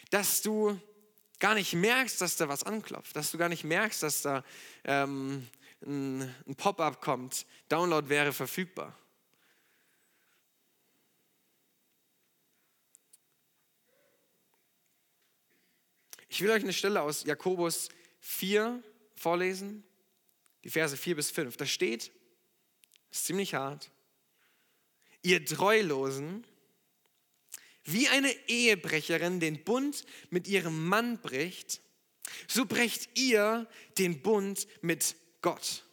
dass 0.09 0.41
du 0.41 0.77
gar 1.39 1.55
nicht 1.55 1.73
merkst, 1.73 2.19
dass 2.19 2.35
da 2.37 2.49
was 2.49 2.63
anklopft, 2.63 3.15
dass 3.15 3.31
du 3.31 3.37
gar 3.37 3.49
nicht 3.49 3.63
merkst, 3.63 4.03
dass 4.03 4.21
da 4.21 4.43
ähm, 4.83 5.47
ein, 5.85 6.21
ein 6.47 6.55
Pop-up 6.55 7.01
kommt, 7.01 7.45
Download 7.69 8.09
wäre 8.09 8.33
verfügbar. 8.33 8.97
Ich 16.27 16.41
will 16.41 16.49
euch 16.49 16.63
eine 16.63 16.73
Stelle 16.73 17.01
aus 17.01 17.23
Jakobus 17.23 17.87
4 18.19 18.83
vorlesen, 19.15 19.85
die 20.65 20.69
Verse 20.69 20.97
4 20.97 21.15
bis 21.15 21.31
5. 21.31 21.55
Da 21.55 21.65
steht, 21.65 22.11
ist 23.11 23.25
ziemlich 23.25 23.53
hart, 23.53 23.91
ihr 25.21 25.45
Treulosen, 25.45 26.45
wie 27.85 28.09
eine 28.09 28.31
Ehebrecherin 28.47 29.39
den 29.39 29.63
Bund 29.63 30.05
mit 30.31 30.47
ihrem 30.47 30.87
Mann 30.87 31.21
bricht, 31.21 31.81
so 32.47 32.65
brecht 32.65 33.17
ihr 33.17 33.69
den 33.99 34.21
Bund 34.21 34.67
mit 34.81 35.15
Gott. 35.41 35.83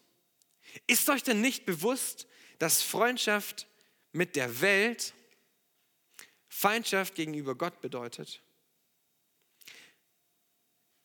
Ist 0.87 1.09
euch 1.11 1.23
denn 1.23 1.43
nicht 1.43 1.67
bewusst, 1.67 2.27
dass 2.59 2.83
Freundschaft 2.83 3.69
mit 4.13 4.37
der 4.37 4.63
Welt 4.63 5.13
Feindschaft 6.49 7.15
gegenüber 7.15 7.55
Gott 7.55 7.83
bedeutet? 7.83 8.41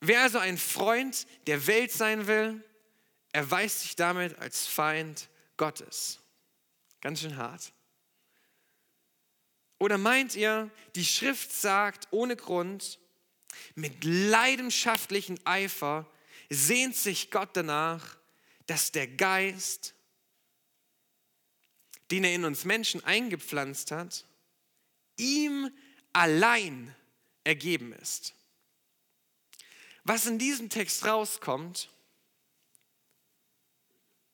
Wer 0.00 0.22
also 0.22 0.38
ein 0.38 0.56
Freund 0.56 1.26
der 1.46 1.66
Welt 1.66 1.92
sein 1.92 2.26
will, 2.26 2.64
erweist 3.32 3.80
sich 3.80 3.96
damit 3.96 4.38
als 4.38 4.66
Feind 4.66 5.28
Gottes. 5.56 6.20
Ganz 7.00 7.20
schön 7.20 7.36
hart. 7.36 7.72
Oder 9.78 9.98
meint 9.98 10.34
ihr, 10.34 10.70
die 10.96 11.04
Schrift 11.04 11.52
sagt 11.52 12.08
ohne 12.10 12.36
Grund, 12.36 12.98
mit 13.74 14.04
leidenschaftlichem 14.04 15.38
Eifer 15.44 16.06
sehnt 16.50 16.96
sich 16.96 17.30
Gott 17.30 17.50
danach, 17.52 18.18
dass 18.66 18.92
der 18.92 19.06
Geist, 19.06 19.94
den 22.10 22.24
er 22.24 22.34
in 22.34 22.44
uns 22.44 22.64
Menschen 22.64 23.04
eingepflanzt 23.04 23.90
hat, 23.90 24.24
ihm 25.16 25.70
allein 26.12 26.94
ergeben 27.44 27.92
ist. 27.92 28.34
Was 30.04 30.26
in 30.26 30.38
diesem 30.38 30.70
Text 30.70 31.04
rauskommt, 31.04 31.90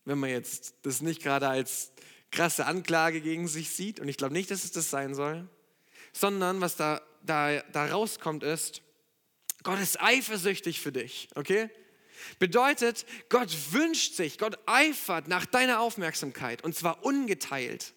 wenn 0.04 0.18
man 0.18 0.30
jetzt 0.30 0.74
das 0.82 1.00
nicht 1.00 1.22
gerade 1.22 1.48
als 1.48 1.92
krasse 2.30 2.66
Anklage 2.66 3.20
gegen 3.20 3.48
sich 3.48 3.70
sieht, 3.70 4.00
und 4.00 4.08
ich 4.08 4.16
glaube 4.16 4.34
nicht, 4.34 4.50
dass 4.50 4.64
es 4.64 4.72
das 4.72 4.90
sein 4.90 5.14
soll, 5.14 5.48
sondern 6.12 6.60
was 6.60 6.76
da, 6.76 7.00
da, 7.22 7.60
da 7.72 7.86
rauskommt 7.86 8.42
ist, 8.42 8.82
Gott 9.62 9.80
ist 9.80 10.00
eifersüchtig 10.00 10.80
für 10.80 10.92
dich, 10.92 11.28
okay? 11.34 11.70
Bedeutet, 12.38 13.06
Gott 13.28 13.50
wünscht 13.72 14.14
sich, 14.14 14.38
Gott 14.38 14.58
eifert 14.66 15.28
nach 15.28 15.46
deiner 15.46 15.80
Aufmerksamkeit 15.80 16.62
und 16.62 16.74
zwar 16.74 17.04
ungeteilt. 17.04 17.94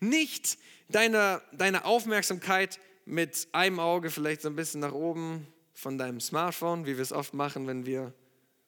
Nicht 0.00 0.58
deine, 0.88 1.42
deine 1.52 1.84
Aufmerksamkeit 1.84 2.78
mit 3.04 3.48
einem 3.52 3.80
Auge 3.80 4.10
vielleicht 4.10 4.42
so 4.42 4.48
ein 4.48 4.56
bisschen 4.56 4.80
nach 4.80 4.92
oben 4.92 5.46
von 5.74 5.98
deinem 5.98 6.20
Smartphone, 6.20 6.86
wie 6.86 6.96
wir 6.96 7.02
es 7.02 7.12
oft 7.12 7.34
machen, 7.34 7.66
wenn 7.66 7.86
wir 7.86 8.12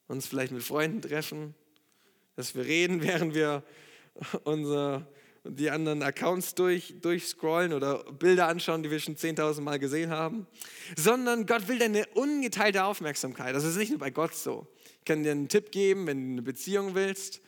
uns 0.07 0.27
vielleicht 0.27 0.53
mit 0.53 0.63
Freunden 0.63 1.03
treffen, 1.03 1.55
dass 2.39 2.55
wir 2.55 2.65
reden, 2.65 3.03
während 3.03 3.35
wir 3.35 3.65
unsere, 4.45 5.05
die 5.43 5.71
anderen 5.71 6.03
Accounts 6.03 6.55
durch, 6.55 6.95
durchscrollen 7.01 7.73
oder 7.73 8.05
Bilder 8.13 8.47
anschauen, 8.47 8.85
die 8.85 8.93
wir 8.93 9.01
schon 9.01 9.17
10.000 9.17 9.61
Mal 9.61 9.81
gesehen 9.81 10.11
haben, 10.11 10.47
sondern 10.97 11.47
Gott 11.47 11.67
will 11.67 11.81
deine 11.81 12.07
ungeteilte 12.15 12.85
Aufmerksamkeit. 12.85 13.57
Das 13.57 13.65
ist 13.65 13.77
nicht 13.77 13.91
nur 13.91 13.99
bei 13.99 14.11
Gott 14.11 14.37
so. 14.37 14.69
Ich 15.01 15.05
kann 15.05 15.25
dir 15.25 15.33
einen 15.33 15.49
Tipp 15.49 15.73
geben, 15.73 16.07
wenn 16.07 16.25
du 16.25 16.33
eine 16.35 16.43
Beziehung 16.43 16.95
willst, 16.95 17.41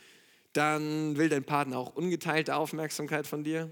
dann 0.54 1.16
will 1.16 1.28
dein 1.28 1.44
Partner 1.44 1.78
auch 1.78 1.94
ungeteilte 1.94 2.56
Aufmerksamkeit 2.56 3.28
von 3.28 3.44
dir. 3.44 3.70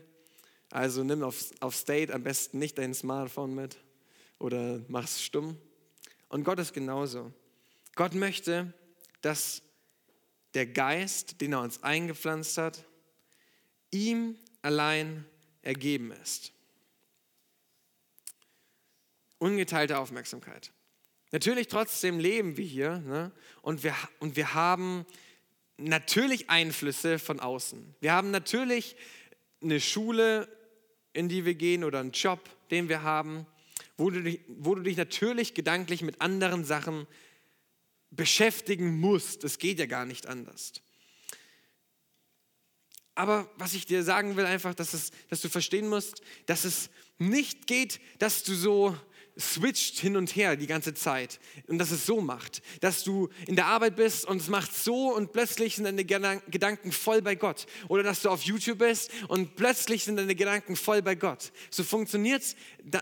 Also 0.70 1.02
nimm 1.02 1.24
auf, 1.24 1.50
auf 1.58 1.74
State 1.74 2.14
am 2.14 2.22
besten 2.22 2.60
nicht 2.60 2.78
dein 2.78 2.94
Smartphone 2.94 3.56
mit 3.56 3.78
oder 4.38 4.80
mach 4.86 5.04
es 5.04 5.20
stumm. 5.20 5.56
Und 6.28 6.44
Gott 6.44 6.60
ist 6.60 6.74
genauso. 6.74 7.32
Gott 7.96 8.14
möchte, 8.14 8.72
dass 9.20 9.62
der 10.54 10.66
Geist, 10.66 11.40
den 11.40 11.52
er 11.52 11.60
uns 11.60 11.82
eingepflanzt 11.82 12.58
hat, 12.58 12.84
ihm 13.90 14.36
allein 14.62 15.24
ergeben 15.62 16.12
ist. 16.12 16.52
Ungeteilte 19.38 19.98
Aufmerksamkeit. 19.98 20.72
Natürlich 21.30 21.68
trotzdem 21.68 22.18
leben 22.18 22.56
wir 22.56 22.64
hier 22.64 22.98
ne? 22.98 23.32
und, 23.62 23.84
wir, 23.84 23.94
und 24.18 24.36
wir 24.36 24.54
haben 24.54 25.04
natürlich 25.76 26.50
Einflüsse 26.50 27.18
von 27.18 27.38
außen. 27.38 27.94
Wir 28.00 28.12
haben 28.12 28.30
natürlich 28.30 28.96
eine 29.62 29.80
Schule, 29.80 30.48
in 31.12 31.28
die 31.28 31.44
wir 31.44 31.54
gehen 31.54 31.84
oder 31.84 32.00
einen 32.00 32.12
Job, 32.12 32.48
den 32.70 32.88
wir 32.88 33.02
haben 33.02 33.46
wo 33.98 34.10
du, 34.10 34.22
dich, 34.22 34.40
wo 34.48 34.74
du 34.76 34.82
dich 34.82 34.96
natürlich 34.96 35.52
gedanklich 35.52 36.02
mit 36.02 36.20
anderen 36.20 36.64
Sachen 36.64 37.06
beschäftigen 38.10 38.98
musst. 39.00 39.44
Das 39.44 39.58
geht 39.58 39.78
ja 39.78 39.86
gar 39.86 40.04
nicht 40.04 40.26
anders. 40.26 40.72
Aber 43.14 43.50
was 43.56 43.74
ich 43.74 43.84
dir 43.84 44.04
sagen 44.04 44.36
will, 44.36 44.46
einfach, 44.46 44.74
dass, 44.74 44.94
es, 44.94 45.10
dass 45.28 45.40
du 45.40 45.48
verstehen 45.48 45.88
musst, 45.88 46.22
dass 46.46 46.64
es 46.64 46.88
nicht 47.18 47.66
geht, 47.66 48.00
dass 48.20 48.44
du 48.44 48.54
so 48.54 48.96
switcht 49.38 49.98
hin 50.00 50.16
und 50.16 50.34
her 50.34 50.56
die 50.56 50.66
ganze 50.66 50.94
Zeit 50.94 51.38
und 51.68 51.78
dass 51.78 51.92
es 51.92 52.06
so 52.06 52.20
macht, 52.20 52.60
dass 52.80 53.04
du 53.04 53.28
in 53.46 53.54
der 53.54 53.66
Arbeit 53.66 53.94
bist 53.94 54.24
und 54.26 54.40
es 54.40 54.48
macht 54.48 54.74
so 54.74 55.14
und 55.14 55.32
plötzlich 55.32 55.76
sind 55.76 55.84
deine 55.84 56.04
Gedanken 56.04 56.90
voll 56.90 57.22
bei 57.22 57.36
Gott 57.36 57.66
oder 57.88 58.02
dass 58.02 58.22
du 58.22 58.30
auf 58.30 58.42
YouTube 58.42 58.78
bist 58.78 59.10
und 59.28 59.54
plötzlich 59.54 60.04
sind 60.04 60.16
deine 60.16 60.34
Gedanken 60.34 60.74
voll 60.74 61.02
bei 61.02 61.14
Gott. 61.14 61.52
So 61.70 61.84
funktioniert 61.84 62.56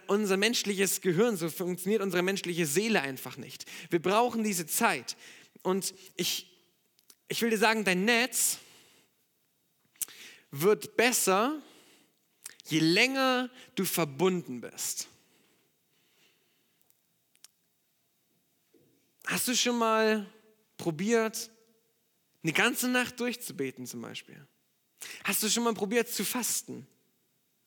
unser 0.09 0.37
menschliches 0.37 1.01
Gehirn, 1.01 1.37
so 1.37 1.49
funktioniert 1.49 2.03
unsere 2.03 2.23
menschliche 2.23 2.67
Seele 2.67 3.01
einfach 3.01 3.39
nicht. 3.39 3.65
Wir 3.91 4.03
brauchen 4.03 4.45
diese 4.45 4.67
Zeit 4.67 5.17
und 5.63 5.95
ich, 6.17 6.49
ich 7.29 7.41
will 7.41 7.51
dir 7.51 7.59
sagen, 7.59 7.85
dein 7.85 8.05
Netz 8.05 8.59
wird 10.51 10.97
besser, 10.97 11.63
je 12.67 12.81
länger 12.81 13.49
du 13.75 13.85
verbunden 13.85 14.61
bist. 14.61 15.09
Hast 19.27 19.49
du 19.49 19.57
schon 19.57 19.79
mal 19.79 20.27
probiert, 20.77 21.51
eine 22.43 22.53
ganze 22.53 22.89
Nacht 22.89 23.19
durchzubeten 23.19 23.87
zum 23.87 24.01
Beispiel? 24.01 24.47
Hast 25.25 25.43
du 25.43 25.49
schon 25.49 25.65
mal 25.65 25.75
probiert 25.75 26.09
zu 26.09 26.25
fasten? 26.25 26.87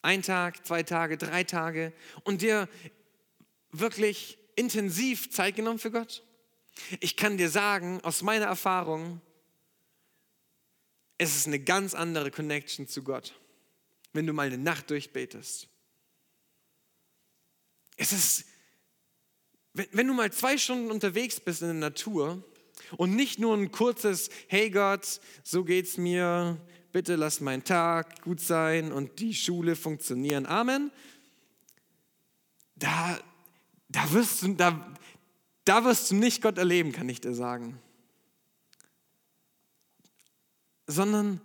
Ein 0.02 0.22
Tag, 0.22 0.66
zwei 0.66 0.84
Tage, 0.84 1.18
drei 1.18 1.44
Tage 1.44 1.94
und 2.24 2.42
dir 2.42 2.70
wirklich 3.72 4.38
intensiv 4.56 5.30
Zeit 5.32 5.58
genommen 5.58 5.80
für 5.80 5.92
Gott? 5.92 6.24
Ich 7.02 7.18
kann 7.18 7.38
dir 7.38 7.50
sagen, 7.50 8.00
aus 8.04 8.22
meiner 8.22 8.46
Erfahrung, 8.46 9.22
es 11.18 11.36
ist 11.36 11.48
eine 11.48 11.60
ganz 11.60 11.94
andere 11.94 12.32
Connection 12.32 12.88
zu 12.88 13.04
Gott, 13.04 13.34
wenn 14.14 14.26
du 14.26 14.32
mal 14.32 14.48
eine 14.48 14.58
Nacht 14.58 14.90
durchbetest. 14.90 15.68
Es 17.98 18.14
ist 18.14 18.46
wenn, 19.92 20.08
du 20.08 20.14
mal 20.14 20.32
zwei 20.32 20.58
Stunden 20.58 20.92
unterwegs 20.92 21.40
bist 21.40 21.62
in 21.62 21.68
der 21.68 21.76
Natur 21.76 22.44
und 22.98 23.16
nicht 23.16 23.40
nur 23.40 23.56
ein 23.56 23.72
kurzes, 23.72 24.30
hey 24.48 24.70
Gott, 24.70 25.20
so 25.44 25.64
geht's 25.64 25.98
mir, 25.98 26.58
bitte 26.92 27.16
lass 27.16 27.40
mein 27.40 27.64
Tag 27.64 28.22
gut 28.22 28.40
sein 28.40 28.92
und 28.92 29.20
die 29.20 29.34
Schule 29.34 29.76
funktionieren, 29.76 30.46
Amen, 30.46 30.92
da, 32.76 33.20
da, 33.90 34.12
wirst 34.12 34.44
du, 34.44 34.54
da, 34.54 34.96
da 35.66 35.84
wirst 35.84 36.12
du 36.12 36.16
nicht 36.16 36.42
Gott 36.42 36.58
erleben, 36.58 36.92
kann 36.92 37.10
ich 37.10 37.22
dir 37.22 37.34
sagen. 37.34 37.80
sondern 40.90 41.40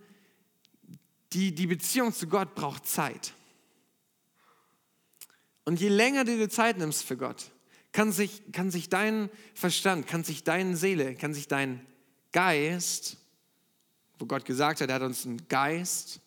die, 1.34 1.54
die 1.54 1.66
Beziehung 1.66 2.14
zu 2.14 2.26
Gott 2.26 2.54
braucht 2.54 2.86
Zeit. 2.86 3.34
Und 5.66 5.80
je 5.80 5.88
länger 5.88 6.24
du 6.24 6.36
dir 6.36 6.48
Zeit 6.48 6.78
nimmst 6.78 7.04
für 7.04 7.16
Gott, 7.16 7.50
kann 7.94 8.10
sich, 8.10 8.42
kann 8.52 8.72
sich 8.72 8.88
dein 8.88 9.30
Verstand, 9.54 10.08
kann 10.08 10.24
sich 10.24 10.42
deine 10.42 10.76
Seele, 10.76 11.14
kann 11.14 11.32
sich 11.32 11.46
dein 11.46 11.86
Geist, 12.32 13.16
wo 14.18 14.26
Gott 14.26 14.44
gesagt 14.44 14.80
hat, 14.80 14.88
er 14.88 14.96
hat 14.96 15.02
uns 15.02 15.24
einen 15.24 15.46
Geist 15.48 16.20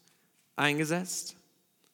eingesetzt. 0.55 1.35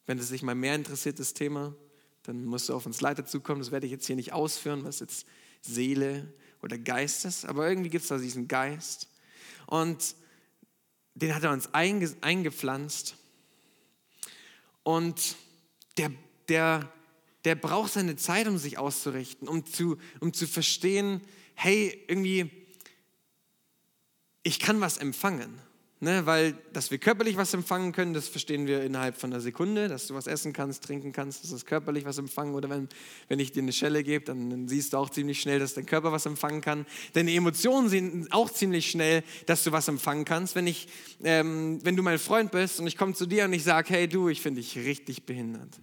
Wenn 0.05 0.19
es 0.19 0.29
dich 0.29 0.43
mal 0.43 0.53
mehr 0.53 0.75
interessiert, 0.75 1.17
das 1.17 1.33
Thema, 1.33 1.73
dann 2.21 2.45
musst 2.45 2.69
du 2.69 2.75
auf 2.75 2.85
uns 2.85 3.01
Leiter 3.01 3.25
zukommen. 3.25 3.61
Das 3.61 3.71
werde 3.71 3.87
ich 3.87 3.91
jetzt 3.91 4.05
hier 4.05 4.15
nicht 4.15 4.31
ausführen, 4.31 4.83
was 4.83 4.99
jetzt 4.99 5.25
Seele 5.61 6.31
oder 6.61 6.77
Geist 6.77 7.25
ist. 7.25 7.45
Aber 7.45 7.67
irgendwie 7.67 7.89
gibt 7.89 8.03
es 8.03 8.09
da 8.09 8.19
diesen 8.19 8.47
Geist. 8.47 9.07
Und 9.65 10.15
den 11.15 11.33
hat 11.33 11.43
er 11.43 11.51
uns 11.51 11.73
einge, 11.73 12.15
eingepflanzt. 12.21 13.15
Und 14.83 15.35
der, 15.97 16.11
der 16.47 16.93
der 17.45 17.55
braucht 17.55 17.93
seine 17.93 18.15
Zeit, 18.15 18.47
um 18.47 18.57
sich 18.57 18.77
auszurichten, 18.77 19.47
um 19.47 19.65
zu, 19.65 19.97
um 20.19 20.33
zu 20.33 20.47
verstehen, 20.47 21.21
hey, 21.55 22.03
irgendwie, 22.07 22.49
ich 24.43 24.59
kann 24.59 24.81
was 24.81 24.97
empfangen. 24.97 25.59
Ne, 25.99 26.25
weil, 26.25 26.53
dass 26.73 26.91
wir 26.91 26.97
körperlich 26.97 27.37
was 27.37 27.53
empfangen 27.53 27.93
können, 27.93 28.13
das 28.13 28.27
verstehen 28.27 28.67
wir 28.67 28.83
innerhalb 28.83 29.15
von 29.15 29.31
einer 29.31 29.39
Sekunde, 29.39 29.87
dass 29.87 30.07
du 30.07 30.13
was 30.13 30.27
essen 30.27 30.51
kannst, 30.51 30.83
trinken 30.83 31.13
kannst, 31.13 31.45
das 31.45 31.53
ist 31.53 31.65
körperlich 31.65 32.03
was 32.03 32.17
empfangen. 32.17 32.55
Oder 32.55 32.69
wenn, 32.69 32.89
wenn 33.29 33.39
ich 33.39 33.53
dir 33.53 33.61
eine 33.61 33.71
Schelle 33.71 34.03
gebe, 34.03 34.25
dann, 34.25 34.49
dann 34.49 34.67
siehst 34.67 34.91
du 34.91 34.97
auch 34.97 35.09
ziemlich 35.09 35.39
schnell, 35.39 35.59
dass 35.59 35.75
dein 35.75 35.85
Körper 35.85 36.11
was 36.11 36.25
empfangen 36.25 36.59
kann. 36.59 36.85
Deine 37.13 37.33
Emotionen 37.33 37.87
sehen 37.87 38.27
auch 38.31 38.51
ziemlich 38.51 38.91
schnell, 38.91 39.23
dass 39.45 39.63
du 39.63 39.71
was 39.71 39.87
empfangen 39.87 40.25
kannst. 40.25 40.55
Wenn, 40.55 40.67
ich, 40.67 40.89
ähm, 41.23 41.79
wenn 41.85 41.95
du 41.95 42.03
mein 42.03 42.19
Freund 42.19 42.51
bist 42.51 42.81
und 42.81 42.87
ich 42.87 42.97
komme 42.97 43.13
zu 43.13 43.25
dir 43.25 43.45
und 43.45 43.53
ich 43.53 43.63
sage, 43.63 43.93
hey 43.93 44.09
du, 44.09 44.27
ich 44.27 44.41
finde 44.41 44.59
dich 44.59 44.75
richtig 44.75 45.25
behindert 45.25 45.79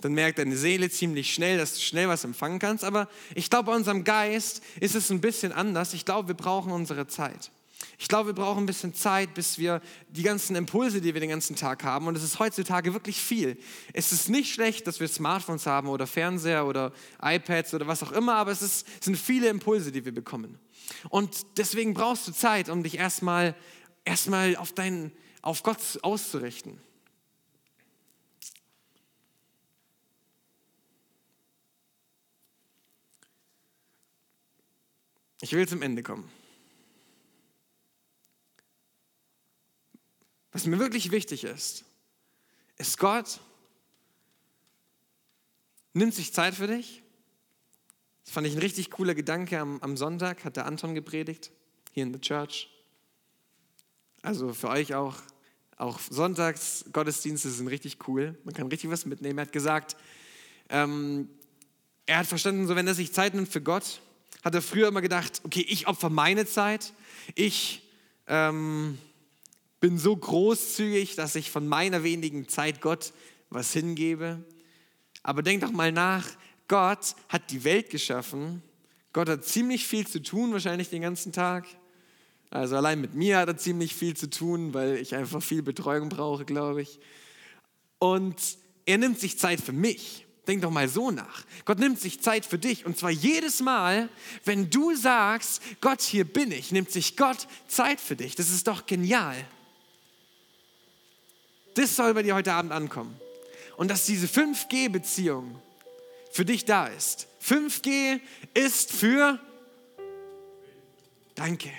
dann 0.00 0.12
merkt 0.12 0.38
deine 0.38 0.56
Seele 0.56 0.90
ziemlich 0.90 1.32
schnell, 1.32 1.58
dass 1.58 1.74
du 1.74 1.80
schnell 1.80 2.08
was 2.08 2.24
empfangen 2.24 2.58
kannst. 2.58 2.84
Aber 2.84 3.08
ich 3.34 3.50
glaube, 3.50 3.70
bei 3.70 3.76
unserem 3.76 4.04
Geist 4.04 4.62
ist 4.80 4.94
es 4.94 5.10
ein 5.10 5.20
bisschen 5.20 5.52
anders. 5.52 5.94
Ich 5.94 6.04
glaube, 6.04 6.28
wir 6.28 6.34
brauchen 6.34 6.72
unsere 6.72 7.06
Zeit. 7.06 7.50
Ich 7.98 8.08
glaube, 8.08 8.28
wir 8.28 8.34
brauchen 8.34 8.64
ein 8.64 8.66
bisschen 8.66 8.94
Zeit, 8.94 9.34
bis 9.34 9.58
wir 9.58 9.82
die 10.08 10.22
ganzen 10.22 10.56
Impulse, 10.56 11.00
die 11.00 11.12
wir 11.12 11.20
den 11.20 11.30
ganzen 11.30 11.56
Tag 11.56 11.84
haben, 11.84 12.06
und 12.06 12.16
es 12.16 12.22
ist 12.22 12.38
heutzutage 12.38 12.94
wirklich 12.94 13.20
viel. 13.20 13.58
Es 13.92 14.12
ist 14.12 14.28
nicht 14.28 14.52
schlecht, 14.52 14.86
dass 14.86 15.00
wir 15.00 15.08
Smartphones 15.08 15.66
haben 15.66 15.88
oder 15.88 16.06
Fernseher 16.06 16.66
oder 16.66 16.92
iPads 17.22 17.74
oder 17.74 17.86
was 17.86 18.02
auch 18.02 18.12
immer, 18.12 18.36
aber 18.36 18.52
es, 18.52 18.62
ist, 18.62 18.86
es 18.98 19.04
sind 19.04 19.16
viele 19.16 19.48
Impulse, 19.48 19.92
die 19.92 20.04
wir 20.04 20.14
bekommen. 20.14 20.58
Und 21.10 21.58
deswegen 21.58 21.94
brauchst 21.94 22.26
du 22.26 22.32
Zeit, 22.32 22.68
um 22.68 22.82
dich 22.82 22.96
erstmal 22.96 23.54
erstmal 24.04 24.56
auf, 24.56 24.72
auf 25.42 25.62
Gott 25.62 25.78
auszurichten. 26.02 26.80
Ich 35.40 35.52
will 35.52 35.66
zum 35.66 35.82
Ende 35.82 36.02
kommen. 36.02 36.30
Was 40.52 40.66
mir 40.66 40.78
wirklich 40.78 41.10
wichtig 41.10 41.44
ist, 41.44 41.84
ist 42.76 42.98
Gott 42.98 43.40
nimmt 45.92 46.14
sich 46.14 46.32
Zeit 46.32 46.54
für 46.54 46.66
dich. 46.66 47.02
Das 48.24 48.34
fand 48.34 48.46
ich 48.46 48.54
ein 48.54 48.60
richtig 48.60 48.90
cooler 48.90 49.14
Gedanke. 49.14 49.58
Am, 49.58 49.80
am 49.80 49.96
Sonntag 49.96 50.44
hat 50.44 50.56
der 50.56 50.66
Anton 50.66 50.94
gepredigt, 50.94 51.50
hier 51.92 52.04
in 52.04 52.12
der 52.12 52.20
Church. 52.20 52.68
Also 54.22 54.52
für 54.52 54.68
euch 54.68 54.94
auch, 54.94 55.16
auch 55.76 55.98
Sonntags 55.98 56.84
Gottesdienste 56.92 57.50
sind 57.50 57.68
richtig 57.68 58.06
cool. 58.06 58.38
Man 58.44 58.54
kann 58.54 58.68
richtig 58.68 58.90
was 58.90 59.06
mitnehmen. 59.06 59.38
Er 59.38 59.46
hat 59.46 59.52
gesagt, 59.52 59.96
ähm, 60.68 61.28
er 62.06 62.18
hat 62.18 62.26
verstanden, 62.26 62.66
so 62.66 62.76
wenn 62.76 62.86
er 62.86 62.94
sich 62.94 63.12
Zeit 63.12 63.34
nimmt 63.34 63.48
für 63.48 63.62
Gott, 63.62 64.00
hat 64.42 64.54
er 64.54 64.62
früher 64.62 64.88
immer 64.88 65.02
gedacht, 65.02 65.40
okay, 65.44 65.64
ich 65.68 65.86
opfer 65.86 66.10
meine 66.10 66.46
Zeit, 66.46 66.92
ich 67.34 67.82
ähm, 68.26 68.98
bin 69.80 69.98
so 69.98 70.16
großzügig, 70.16 71.16
dass 71.16 71.34
ich 71.34 71.50
von 71.50 71.66
meiner 71.66 72.02
wenigen 72.02 72.48
Zeit 72.48 72.80
Gott 72.80 73.12
was 73.50 73.72
hingebe. 73.72 74.44
Aber 75.22 75.42
denk 75.42 75.62
doch 75.62 75.72
mal 75.72 75.92
nach, 75.92 76.26
Gott 76.68 77.14
hat 77.28 77.50
die 77.50 77.64
Welt 77.64 77.90
geschaffen, 77.90 78.62
Gott 79.12 79.28
hat 79.28 79.44
ziemlich 79.44 79.86
viel 79.86 80.06
zu 80.06 80.22
tun, 80.22 80.52
wahrscheinlich 80.52 80.88
den 80.88 81.02
ganzen 81.02 81.32
Tag. 81.32 81.66
Also 82.50 82.76
allein 82.76 83.00
mit 83.00 83.14
mir 83.14 83.38
hat 83.38 83.48
er 83.48 83.56
ziemlich 83.56 83.94
viel 83.94 84.16
zu 84.16 84.30
tun, 84.30 84.74
weil 84.74 84.96
ich 84.96 85.14
einfach 85.14 85.42
viel 85.42 85.62
Betreuung 85.62 86.08
brauche, 86.08 86.44
glaube 86.44 86.82
ich. 86.82 87.00
Und 87.98 88.36
er 88.86 88.98
nimmt 88.98 89.18
sich 89.18 89.38
Zeit 89.38 89.60
für 89.60 89.72
mich. 89.72 90.26
Denk 90.46 90.62
doch 90.62 90.70
mal 90.70 90.88
so 90.88 91.10
nach. 91.10 91.44
Gott 91.64 91.78
nimmt 91.78 92.00
sich 92.00 92.20
Zeit 92.20 92.46
für 92.46 92.58
dich 92.58 92.86
und 92.86 92.98
zwar 92.98 93.10
jedes 93.10 93.60
Mal, 93.60 94.08
wenn 94.44 94.70
du 94.70 94.94
sagst, 94.96 95.62
Gott, 95.80 96.00
hier 96.00 96.24
bin 96.24 96.50
ich, 96.50 96.72
nimmt 96.72 96.90
sich 96.90 97.16
Gott 97.16 97.46
Zeit 97.68 98.00
für 98.00 98.16
dich. 98.16 98.34
Das 98.34 98.50
ist 98.50 98.66
doch 98.66 98.86
genial. 98.86 99.36
Das 101.74 101.94
soll 101.94 102.14
bei 102.14 102.22
dir 102.22 102.34
heute 102.34 102.52
Abend 102.52 102.72
ankommen. 102.72 103.18
Und 103.76 103.88
dass 103.88 104.06
diese 104.06 104.26
5G-Beziehung 104.26 105.60
für 106.32 106.44
dich 106.44 106.64
da 106.64 106.86
ist. 106.86 107.28
5G 107.42 108.20
ist 108.54 108.92
für... 108.92 109.38
Danke. 111.34 111.70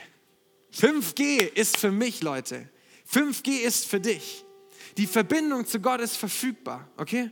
5G 0.74 1.42
ist 1.42 1.78
für 1.78 1.92
mich, 1.92 2.22
Leute. 2.22 2.70
5G 3.12 3.60
ist 3.60 3.86
für 3.86 4.00
dich. 4.00 4.46
Die 4.98 5.08
Verbindung 5.08 5.66
zu 5.66 5.80
Gott 5.80 6.02
ist 6.02 6.18
verfügbar, 6.18 6.88
okay? 6.98 7.32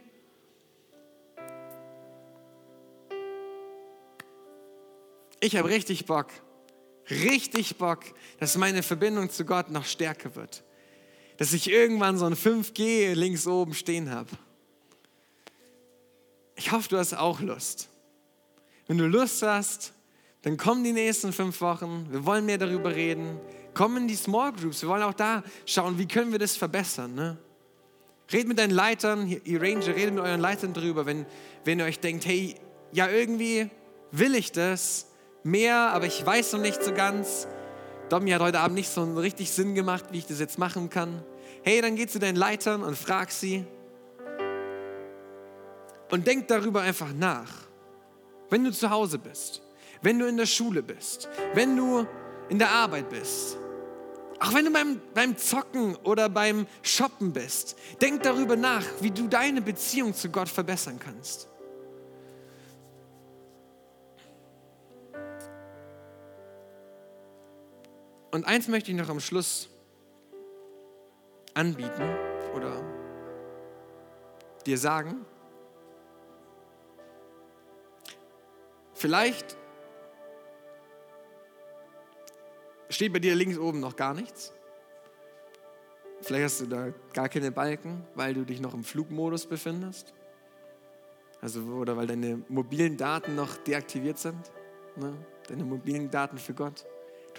Ich 5.40 5.56
habe 5.56 5.70
richtig 5.70 6.06
Bock, 6.06 6.28
richtig 7.10 7.78
Bock, 7.78 8.04
dass 8.40 8.58
meine 8.58 8.84
Verbindung 8.84 9.30
zu 9.30 9.46
Gott 9.46 9.72
noch 9.72 9.86
stärker 9.86 10.36
wird. 10.36 10.64
Dass 11.38 11.54
ich 11.54 11.70
irgendwann 11.70 12.18
so 12.18 12.26
ein 12.26 12.36
5G 12.36 13.14
links 13.14 13.48
oben 13.48 13.74
stehen 13.74 14.12
habe. 14.12 14.30
Ich 16.56 16.74
hoffe, 16.74 16.90
du 16.90 16.98
hast 16.98 17.14
auch 17.14 17.40
Lust. 17.40 17.88
Wenn 18.88 18.98
du 18.98 19.06
Lust 19.06 19.42
hast, 19.44 19.94
dann 20.42 20.58
komm 20.58 20.84
die 20.84 20.92
nächsten 20.92 21.32
fünf 21.32 21.62
Wochen. 21.62 22.08
Wir 22.10 22.26
wollen 22.26 22.46
mehr 22.46 22.58
darüber 22.58 22.94
reden. 22.94 23.40
Komm 23.74 23.96
in 23.96 24.08
die 24.08 24.16
Small 24.16 24.52
Groups. 24.52 24.82
Wir 24.82 24.90
wollen 24.90 25.04
auch 25.04 25.14
da 25.14 25.44
schauen, 25.66 25.98
wie 25.98 26.08
können 26.08 26.34
wir 26.34 26.40
das 26.40 26.58
verbessern. 26.58 27.16
Ne? 27.16 27.38
Red 28.32 28.48
mit 28.48 28.60
deinen 28.60 28.72
Leitern, 28.72 29.28
ihr 29.28 29.62
Ranger, 29.62 29.96
redet 29.96 30.14
mit 30.14 30.24
euren 30.24 30.42
Leitern 30.42 30.74
darüber, 30.74 31.06
wenn, 31.06 31.26
wenn 31.64 31.80
ihr 31.80 31.86
euch 31.86 32.00
denkt, 32.00 32.26
hey, 32.26 32.56
ja, 32.92 33.10
irgendwie 33.10 33.70
will 34.12 34.36
ich 34.36 34.52
das, 34.52 35.09
mehr, 35.44 35.92
aber 35.94 36.06
ich 36.06 36.26
weiß 36.26 36.54
noch 36.54 36.62
nicht 36.62 36.84
so 36.84 36.94
ganz. 36.94 37.48
Domi 38.10 38.32
hat 38.32 38.42
heute 38.42 38.60
Abend 38.60 38.76
nicht 38.76 38.90
so 38.90 39.04
richtig 39.16 39.52
Sinn 39.52 39.76
gemacht, 39.76 40.06
wie 40.12 40.18
ich 40.18 40.26
das 40.26 40.40
jetzt 40.40 40.58
machen 40.58 40.90
kann. 40.90 41.24
Hey, 41.64 41.82
dann 41.82 41.96
geh 41.96 42.08
zu 42.08 42.20
deinen 42.20 42.36
Leitern 42.36 42.84
und 42.84 42.98
frag 42.98 43.32
sie. 43.32 43.66
Und 46.10 46.26
denk 46.26 46.48
darüber 46.48 46.82
einfach 46.82 47.14
nach. 47.14 47.52
Wenn 48.50 48.64
du 48.64 48.72
zu 48.72 48.90
Hause 48.90 49.20
bist, 49.20 49.62
wenn 50.02 50.18
du 50.18 50.26
in 50.26 50.38
der 50.38 50.48
Schule 50.48 50.82
bist, 50.82 51.30
wenn 51.54 51.76
du 51.76 52.08
in 52.50 52.58
der 52.58 52.72
Arbeit 52.72 53.10
bist, 53.10 53.58
auch 54.40 54.54
wenn 54.54 54.66
du 54.66 54.72
beim, 54.72 55.02
beim 55.14 55.38
Zocken 55.38 55.96
oder 55.98 56.30
beim 56.30 56.66
Shoppen 56.82 57.34
bist, 57.34 57.78
denk 58.02 58.24
darüber 58.24 58.56
nach, 58.56 58.86
wie 59.02 59.12
du 59.12 59.28
deine 59.28 59.62
Beziehung 59.62 60.14
zu 60.14 60.30
Gott 60.30 60.48
verbessern 60.50 60.98
kannst. 60.98 61.50
Und 68.32 68.46
eins 68.46 68.68
möchte 68.68 68.92
ich 68.92 68.98
noch 68.98 69.10
am 69.10 69.20
Schluss 69.20 69.70
anbieten 71.54 72.10
oder 72.56 72.84
dir 74.66 74.78
sagen. 74.78 75.26
Vielleicht 78.94 79.58
steht 82.90 83.14
bei 83.14 83.20
dir 83.20 83.36
links 83.36 83.58
oben 83.58 83.80
noch 83.80 83.96
gar 83.96 84.14
nichts. 84.14 84.54
Vielleicht 86.22 86.46
hast 86.46 86.62
du 86.62 86.66
da 86.68 86.94
gar 87.14 87.30
keine 87.30 87.52
Balken, 87.52 88.06
weil 88.14 88.34
du 88.34 88.44
dich 88.44 88.60
noch 88.60 88.74
im 88.74 88.84
Flugmodus 88.84 89.46
befindest. 89.46 90.14
Also, 91.42 91.62
oder 91.62 91.96
weil 91.96 92.08
deine 92.08 92.44
mobilen 92.50 92.98
Daten 92.98 93.36
noch 93.36 93.56
deaktiviert 93.56 94.18
sind. 94.18 94.52
Ne? 94.98 95.14
Deine 95.48 95.64
mobilen 95.64 96.12
Daten 96.12 96.38
für 96.38 96.54
Gott. 96.54 96.86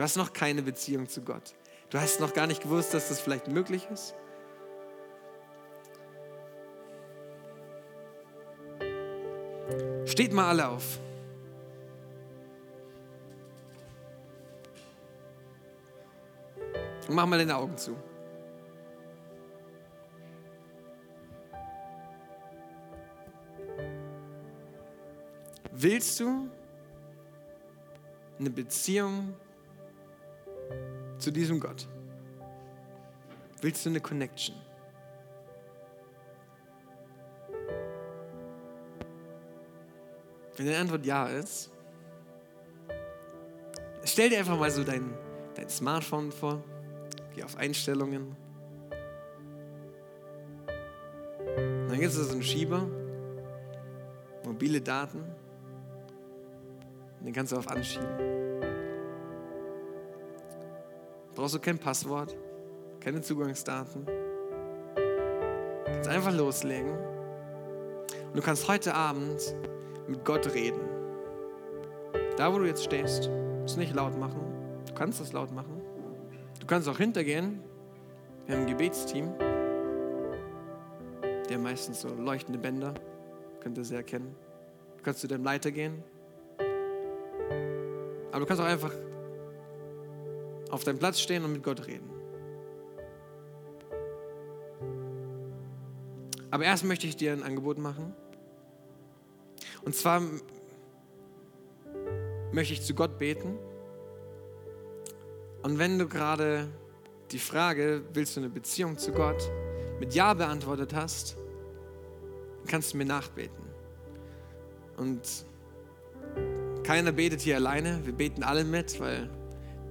Du 0.01 0.05
hast 0.05 0.17
noch 0.17 0.33
keine 0.33 0.63
Beziehung 0.63 1.11
zu 1.11 1.21
Gott. 1.21 1.53
Du 1.91 2.01
hast 2.01 2.21
noch 2.21 2.33
gar 2.33 2.47
nicht 2.47 2.63
gewusst, 2.63 2.95
dass 2.95 3.11
das 3.11 3.21
vielleicht 3.21 3.49
möglich 3.49 3.87
ist. 3.93 4.15
Steht 10.07 10.33
mal 10.33 10.49
alle 10.49 10.69
auf. 10.69 10.99
Und 17.07 17.15
mach 17.15 17.27
mal 17.27 17.39
deine 17.39 17.55
Augen 17.57 17.77
zu. 17.77 17.95
Willst 25.73 26.19
du 26.21 26.49
eine 28.39 28.49
Beziehung 28.49 29.35
zu 31.21 31.31
diesem 31.31 31.61
Gott? 31.61 31.87
Willst 33.61 33.85
du 33.85 33.91
eine 33.91 34.01
Connection? 34.01 34.57
Wenn 40.57 40.67
deine 40.67 40.79
Antwort 40.79 41.07
ja 41.07 41.27
ist, 41.27 41.71
stell 44.05 44.29
dir 44.29 44.39
einfach 44.39 44.59
mal 44.59 44.71
so 44.71 44.85
dein, 44.85 45.15
dein 45.55 45.69
Smartphone 45.69 46.33
vor, 46.33 46.63
geh 47.35 47.43
auf 47.43 47.57
Einstellungen. 47.57 48.37
dann 52.01 52.09
gibt 52.09 52.19
es 52.19 52.29
so 52.29 52.33
einen 52.33 52.43
Schieber, 52.43 52.89
mobile 54.45 54.81
Daten. 54.81 55.19
Und 57.19 57.27
den 57.27 57.35
kannst 57.35 57.53
du 57.53 57.57
auf 57.57 57.69
Anschieben. 57.69 58.50
Brauchst 61.35 61.55
du 61.55 61.59
kein 61.61 61.79
Passwort, 61.79 62.37
keine 63.01 63.21
Zugangsdaten. 63.21 64.05
Du 64.05 65.85
kannst 65.85 66.09
einfach 66.09 66.35
loslegen. 66.35 66.91
Und 66.91 68.37
du 68.37 68.43
kannst 68.43 68.69
heute 68.69 68.95
Abend 68.95 69.55
mit 70.09 70.25
Gott 70.25 70.53
reden. 70.55 70.81
Da, 72.37 72.53
wo 72.53 72.59
du 72.59 72.67
jetzt 72.67 72.85
stehst, 72.85 73.31
musst 73.61 73.77
du 73.77 73.81
nicht 73.81 73.95
laut 73.95 74.19
machen. 74.19 74.41
Du 74.87 74.95
kannst 74.95 75.21
es 75.21 75.33
laut 75.33 75.53
machen. 75.53 75.81
Du 76.59 76.67
kannst 76.67 76.89
auch 76.89 76.99
hintergehen. 76.99 77.61
Wir 78.47 78.57
haben 78.57 78.63
ein 78.63 78.69
Gebetsteam. 78.69 79.33
Der 81.49 81.59
meistens 81.59 82.01
so 82.01 82.09
leuchtende 82.09 82.59
Bänder. 82.59 82.95
Könnt 83.61 83.79
ihr 83.79 83.85
sehr 83.85 83.99
erkennen. 83.99 84.35
Du 84.97 85.03
kannst 85.05 85.21
zu 85.21 85.29
deinem 85.29 85.45
Leiter 85.45 85.71
gehen. 85.71 86.03
Aber 88.31 88.41
du 88.41 88.47
kannst 88.47 88.63
auch 88.63 88.67
einfach 88.67 88.93
auf 90.71 90.85
deinem 90.85 90.99
Platz 90.99 91.21
stehen 91.21 91.45
und 91.45 91.53
mit 91.53 91.63
Gott 91.63 91.87
reden. 91.87 92.11
Aber 96.51 96.65
erst 96.65 96.85
möchte 96.85 97.07
ich 97.07 97.17
dir 97.17 97.33
ein 97.33 97.43
Angebot 97.43 97.79
machen. 97.79 98.15
Und 99.85 99.95
zwar 99.95 100.23
möchte 102.53 102.75
ich 102.75 102.83
zu 102.83 102.95
Gott 102.95 103.19
beten. 103.19 103.57
Und 105.63 105.79
wenn 105.79 105.99
du 105.99 106.09
gerade 106.09 106.69
die 107.31 107.39
Frage, 107.39 108.03
willst 108.13 108.37
du 108.37 108.41
eine 108.41 108.49
Beziehung 108.49 108.99
zu 108.99 109.13
Gott, 109.13 109.51
mit 110.01 110.15
Ja 110.15 110.35
beantwortet 110.35 110.95
hast, 110.95 111.37
kannst 112.67 112.93
du 112.93 112.97
mir 112.97 113.05
nachbeten. 113.05 113.65
Und 114.97 115.45
keiner 116.83 117.13
betet 117.13 117.41
hier 117.41 117.57
alleine, 117.57 118.01
wir 118.05 118.13
beten 118.13 118.43
alle 118.43 118.65
mit, 118.65 118.99
weil 119.01 119.31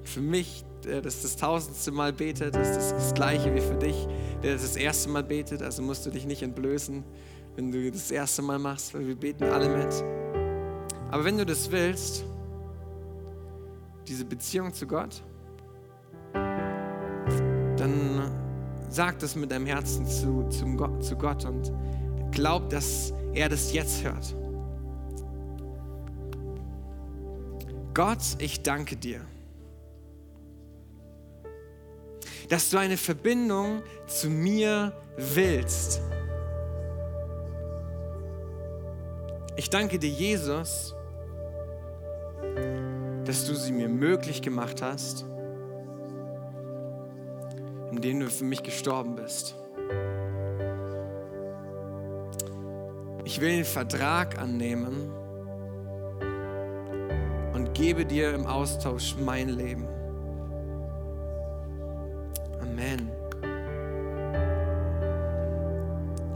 für 0.03 0.21
mich, 0.21 0.65
der 0.85 1.01
das 1.01 1.21
das 1.21 1.35
tausendste 1.35 1.91
Mal 1.91 2.13
betet, 2.13 2.55
ist 2.55 2.75
das 2.75 2.91
das 2.91 3.13
gleiche 3.13 3.53
wie 3.53 3.61
für 3.61 3.75
dich, 3.75 4.07
der 4.43 4.53
das 4.53 4.61
das 4.63 4.75
erste 4.75 5.09
Mal 5.09 5.23
betet. 5.23 5.61
Also 5.61 5.81
musst 5.81 6.05
du 6.05 6.09
dich 6.09 6.25
nicht 6.25 6.41
entblößen, 6.41 7.03
wenn 7.55 7.71
du 7.71 7.91
das 7.91 8.11
erste 8.11 8.41
Mal 8.41 8.59
machst, 8.59 8.93
weil 8.93 9.07
wir 9.07 9.15
beten 9.15 9.45
alle 9.45 9.69
mit. 9.69 9.93
Aber 11.11 11.25
wenn 11.25 11.37
du 11.37 11.45
das 11.45 11.71
willst, 11.71 12.23
diese 14.07 14.25
Beziehung 14.25 14.73
zu 14.73 14.87
Gott, 14.87 15.23
dann 16.33 18.31
sag 18.89 19.19
das 19.19 19.35
mit 19.35 19.51
deinem 19.51 19.65
Herzen 19.65 20.05
zu, 20.05 20.47
zum 20.49 20.77
Gott, 20.77 21.03
zu 21.03 21.15
Gott 21.15 21.45
und 21.45 21.71
glaub, 22.31 22.69
dass 22.69 23.13
er 23.33 23.49
das 23.49 23.73
jetzt 23.73 24.03
hört. 24.03 24.35
Gott, 27.93 28.37
ich 28.39 28.63
danke 28.63 28.95
dir, 28.95 29.21
dass 32.49 32.71
du 32.71 32.77
eine 32.77 32.97
Verbindung 32.97 33.83
zu 34.07 34.29
mir 34.29 34.91
willst. 35.15 36.01
Ich 39.55 39.69
danke 39.69 39.99
dir, 39.99 40.09
Jesus, 40.09 40.95
dass 43.25 43.45
du 43.45 43.53
sie 43.53 43.71
mir 43.71 43.87
möglich 43.87 44.41
gemacht 44.41 44.81
hast, 44.81 45.25
indem 47.91 48.21
du 48.21 48.29
für 48.29 48.45
mich 48.45 48.63
gestorben 48.63 49.15
bist. 49.15 49.55
Ich 53.25 53.39
will 53.41 53.49
den 53.49 53.65
Vertrag 53.65 54.39
annehmen 54.39 55.11
und 57.53 57.73
gebe 57.75 58.05
dir 58.05 58.33
im 58.33 58.47
Austausch 58.47 59.15
mein 59.19 59.49
Leben. 59.49 59.98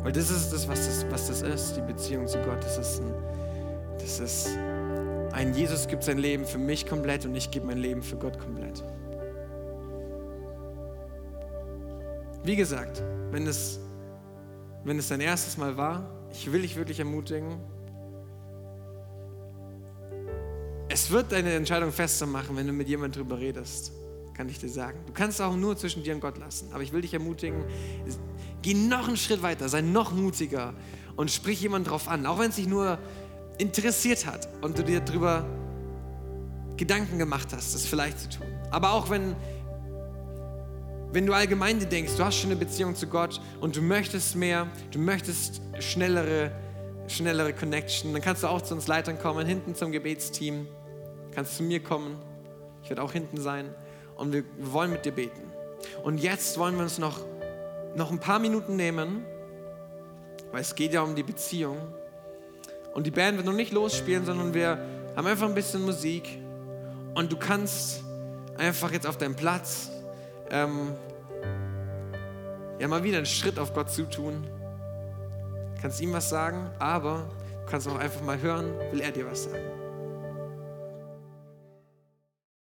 Weil 0.03 0.11
das 0.11 0.29
ist 0.29 0.51
das, 0.51 0.67
was 0.67 0.85
das, 0.85 1.05
was 1.09 1.27
das 1.27 1.41
ist, 1.41 1.75
die 1.75 1.81
Beziehung 1.81 2.27
zu 2.27 2.37
Gott. 2.39 2.61
Das 2.61 2.77
ist, 2.77 3.01
ein, 3.01 3.13
das 3.99 4.19
ist 4.19 4.49
ein 5.31 5.53
Jesus 5.53 5.87
gibt 5.87 6.03
sein 6.03 6.17
Leben 6.17 6.45
für 6.45 6.57
mich 6.57 6.85
komplett 6.85 7.25
und 7.25 7.35
ich 7.35 7.49
gebe 7.49 7.65
mein 7.65 7.77
Leben 7.77 8.03
für 8.03 8.17
Gott 8.17 8.37
komplett. 8.37 8.83
Wie 12.43 12.55
gesagt, 12.55 13.01
wenn 13.31 13.47
es, 13.47 13.79
wenn 14.83 14.99
es 14.99 15.07
dein 15.07 15.21
erstes 15.21 15.57
Mal 15.57 15.77
war, 15.77 16.09
ich 16.31 16.51
will 16.51 16.61
dich 16.61 16.75
wirklich 16.75 16.99
ermutigen, 16.99 17.57
es 20.89 21.09
wird 21.09 21.31
deine 21.31 21.53
Entscheidung 21.53 21.91
fester 21.91 22.27
machen, 22.27 22.55
wenn 22.55 22.67
du 22.67 22.73
mit 22.73 22.87
jemandem 22.87 23.23
drüber 23.23 23.39
redest, 23.39 23.93
kann 24.35 24.49
ich 24.49 24.59
dir 24.59 24.69
sagen. 24.69 24.99
Du 25.07 25.13
kannst 25.13 25.39
es 25.39 25.45
auch 25.45 25.55
nur 25.55 25.75
zwischen 25.77 26.03
dir 26.03 26.13
und 26.13 26.19
Gott 26.19 26.37
lassen. 26.37 26.69
Aber 26.73 26.83
ich 26.83 26.91
will 26.93 27.01
dich 27.01 27.13
ermutigen, 27.13 27.63
geh 28.63 28.73
noch 28.73 29.07
einen 29.07 29.17
Schritt 29.17 29.43
weiter, 29.43 29.69
sei 29.69 29.81
noch 29.81 30.11
mutiger 30.11 30.73
und 31.15 31.29
sprich 31.29 31.61
jemanden 31.61 31.89
drauf 31.89 32.07
an, 32.07 32.25
auch 32.25 32.39
wenn 32.39 32.49
es 32.49 32.55
dich 32.55 32.67
nur 32.67 32.97
interessiert 33.59 34.25
hat 34.25 34.49
und 34.61 34.79
du 34.79 34.83
dir 34.83 35.01
darüber 35.01 35.45
Gedanken 36.77 37.19
gemacht 37.19 37.49
hast, 37.51 37.75
das 37.75 37.85
vielleicht 37.85 38.19
zu 38.19 38.29
tun. 38.39 38.47
Aber 38.71 38.93
auch 38.93 39.09
wenn, 39.09 39.35
wenn 41.11 41.27
du 41.27 41.33
allgemein 41.33 41.79
dir 41.79 41.85
denkst, 41.85 42.13
du 42.17 42.23
hast 42.23 42.37
schon 42.37 42.49
eine 42.49 42.59
Beziehung 42.59 42.95
zu 42.95 43.05
Gott 43.05 43.39
und 43.61 43.75
du 43.75 43.81
möchtest 43.81 44.35
mehr, 44.35 44.67
du 44.91 44.97
möchtest 44.97 45.61
schnellere, 45.79 46.51
schnellere 47.07 47.53
Connection, 47.53 48.13
dann 48.13 48.21
kannst 48.21 48.41
du 48.41 48.47
auch 48.47 48.61
zu 48.61 48.73
uns 48.73 48.87
Leitern 48.87 49.19
kommen, 49.19 49.45
hinten 49.45 49.75
zum 49.75 49.91
Gebetsteam, 49.91 50.65
kannst 51.31 51.57
zu 51.57 51.63
mir 51.63 51.83
kommen, 51.83 52.17
ich 52.81 52.89
werde 52.89 53.03
auch 53.03 53.11
hinten 53.11 53.39
sein 53.39 53.69
und 54.15 54.33
wir, 54.33 54.43
wir 54.57 54.73
wollen 54.73 54.91
mit 54.91 55.05
dir 55.05 55.11
beten. 55.11 55.41
Und 56.03 56.17
jetzt 56.17 56.57
wollen 56.57 56.75
wir 56.75 56.83
uns 56.83 56.97
noch, 56.97 57.19
noch 57.95 58.11
ein 58.11 58.19
paar 58.19 58.39
Minuten 58.39 58.75
nehmen, 58.75 59.25
weil 60.51 60.61
es 60.61 60.75
geht 60.75 60.93
ja 60.93 61.01
um 61.01 61.15
die 61.15 61.23
Beziehung. 61.23 61.77
Und 62.93 63.07
die 63.07 63.11
Band 63.11 63.37
wird 63.37 63.45
noch 63.45 63.53
nicht 63.53 63.73
losspielen, 63.73 64.25
sondern 64.25 64.53
wir 64.53 64.77
haben 65.15 65.27
einfach 65.27 65.47
ein 65.47 65.55
bisschen 65.55 65.83
Musik. 65.83 66.39
Und 67.15 67.31
du 67.31 67.37
kannst 67.37 68.03
einfach 68.57 68.91
jetzt 68.91 69.07
auf 69.07 69.17
deinem 69.17 69.35
Platz 69.35 69.89
ähm, 70.49 70.93
ja 72.79 72.87
mal 72.87 73.03
wieder 73.03 73.17
einen 73.17 73.25
Schritt 73.25 73.57
auf 73.57 73.73
Gott 73.73 73.89
zutun. 73.89 74.47
Du 75.75 75.81
kannst 75.81 76.01
ihm 76.01 76.13
was 76.13 76.29
sagen, 76.29 76.69
aber 76.79 77.29
du 77.65 77.71
kannst 77.71 77.87
auch 77.87 77.97
einfach 77.97 78.21
mal 78.21 78.39
hören, 78.39 78.73
will 78.91 79.01
er 79.01 79.11
dir 79.11 79.25
was 79.25 79.45
sagen. 79.45 79.72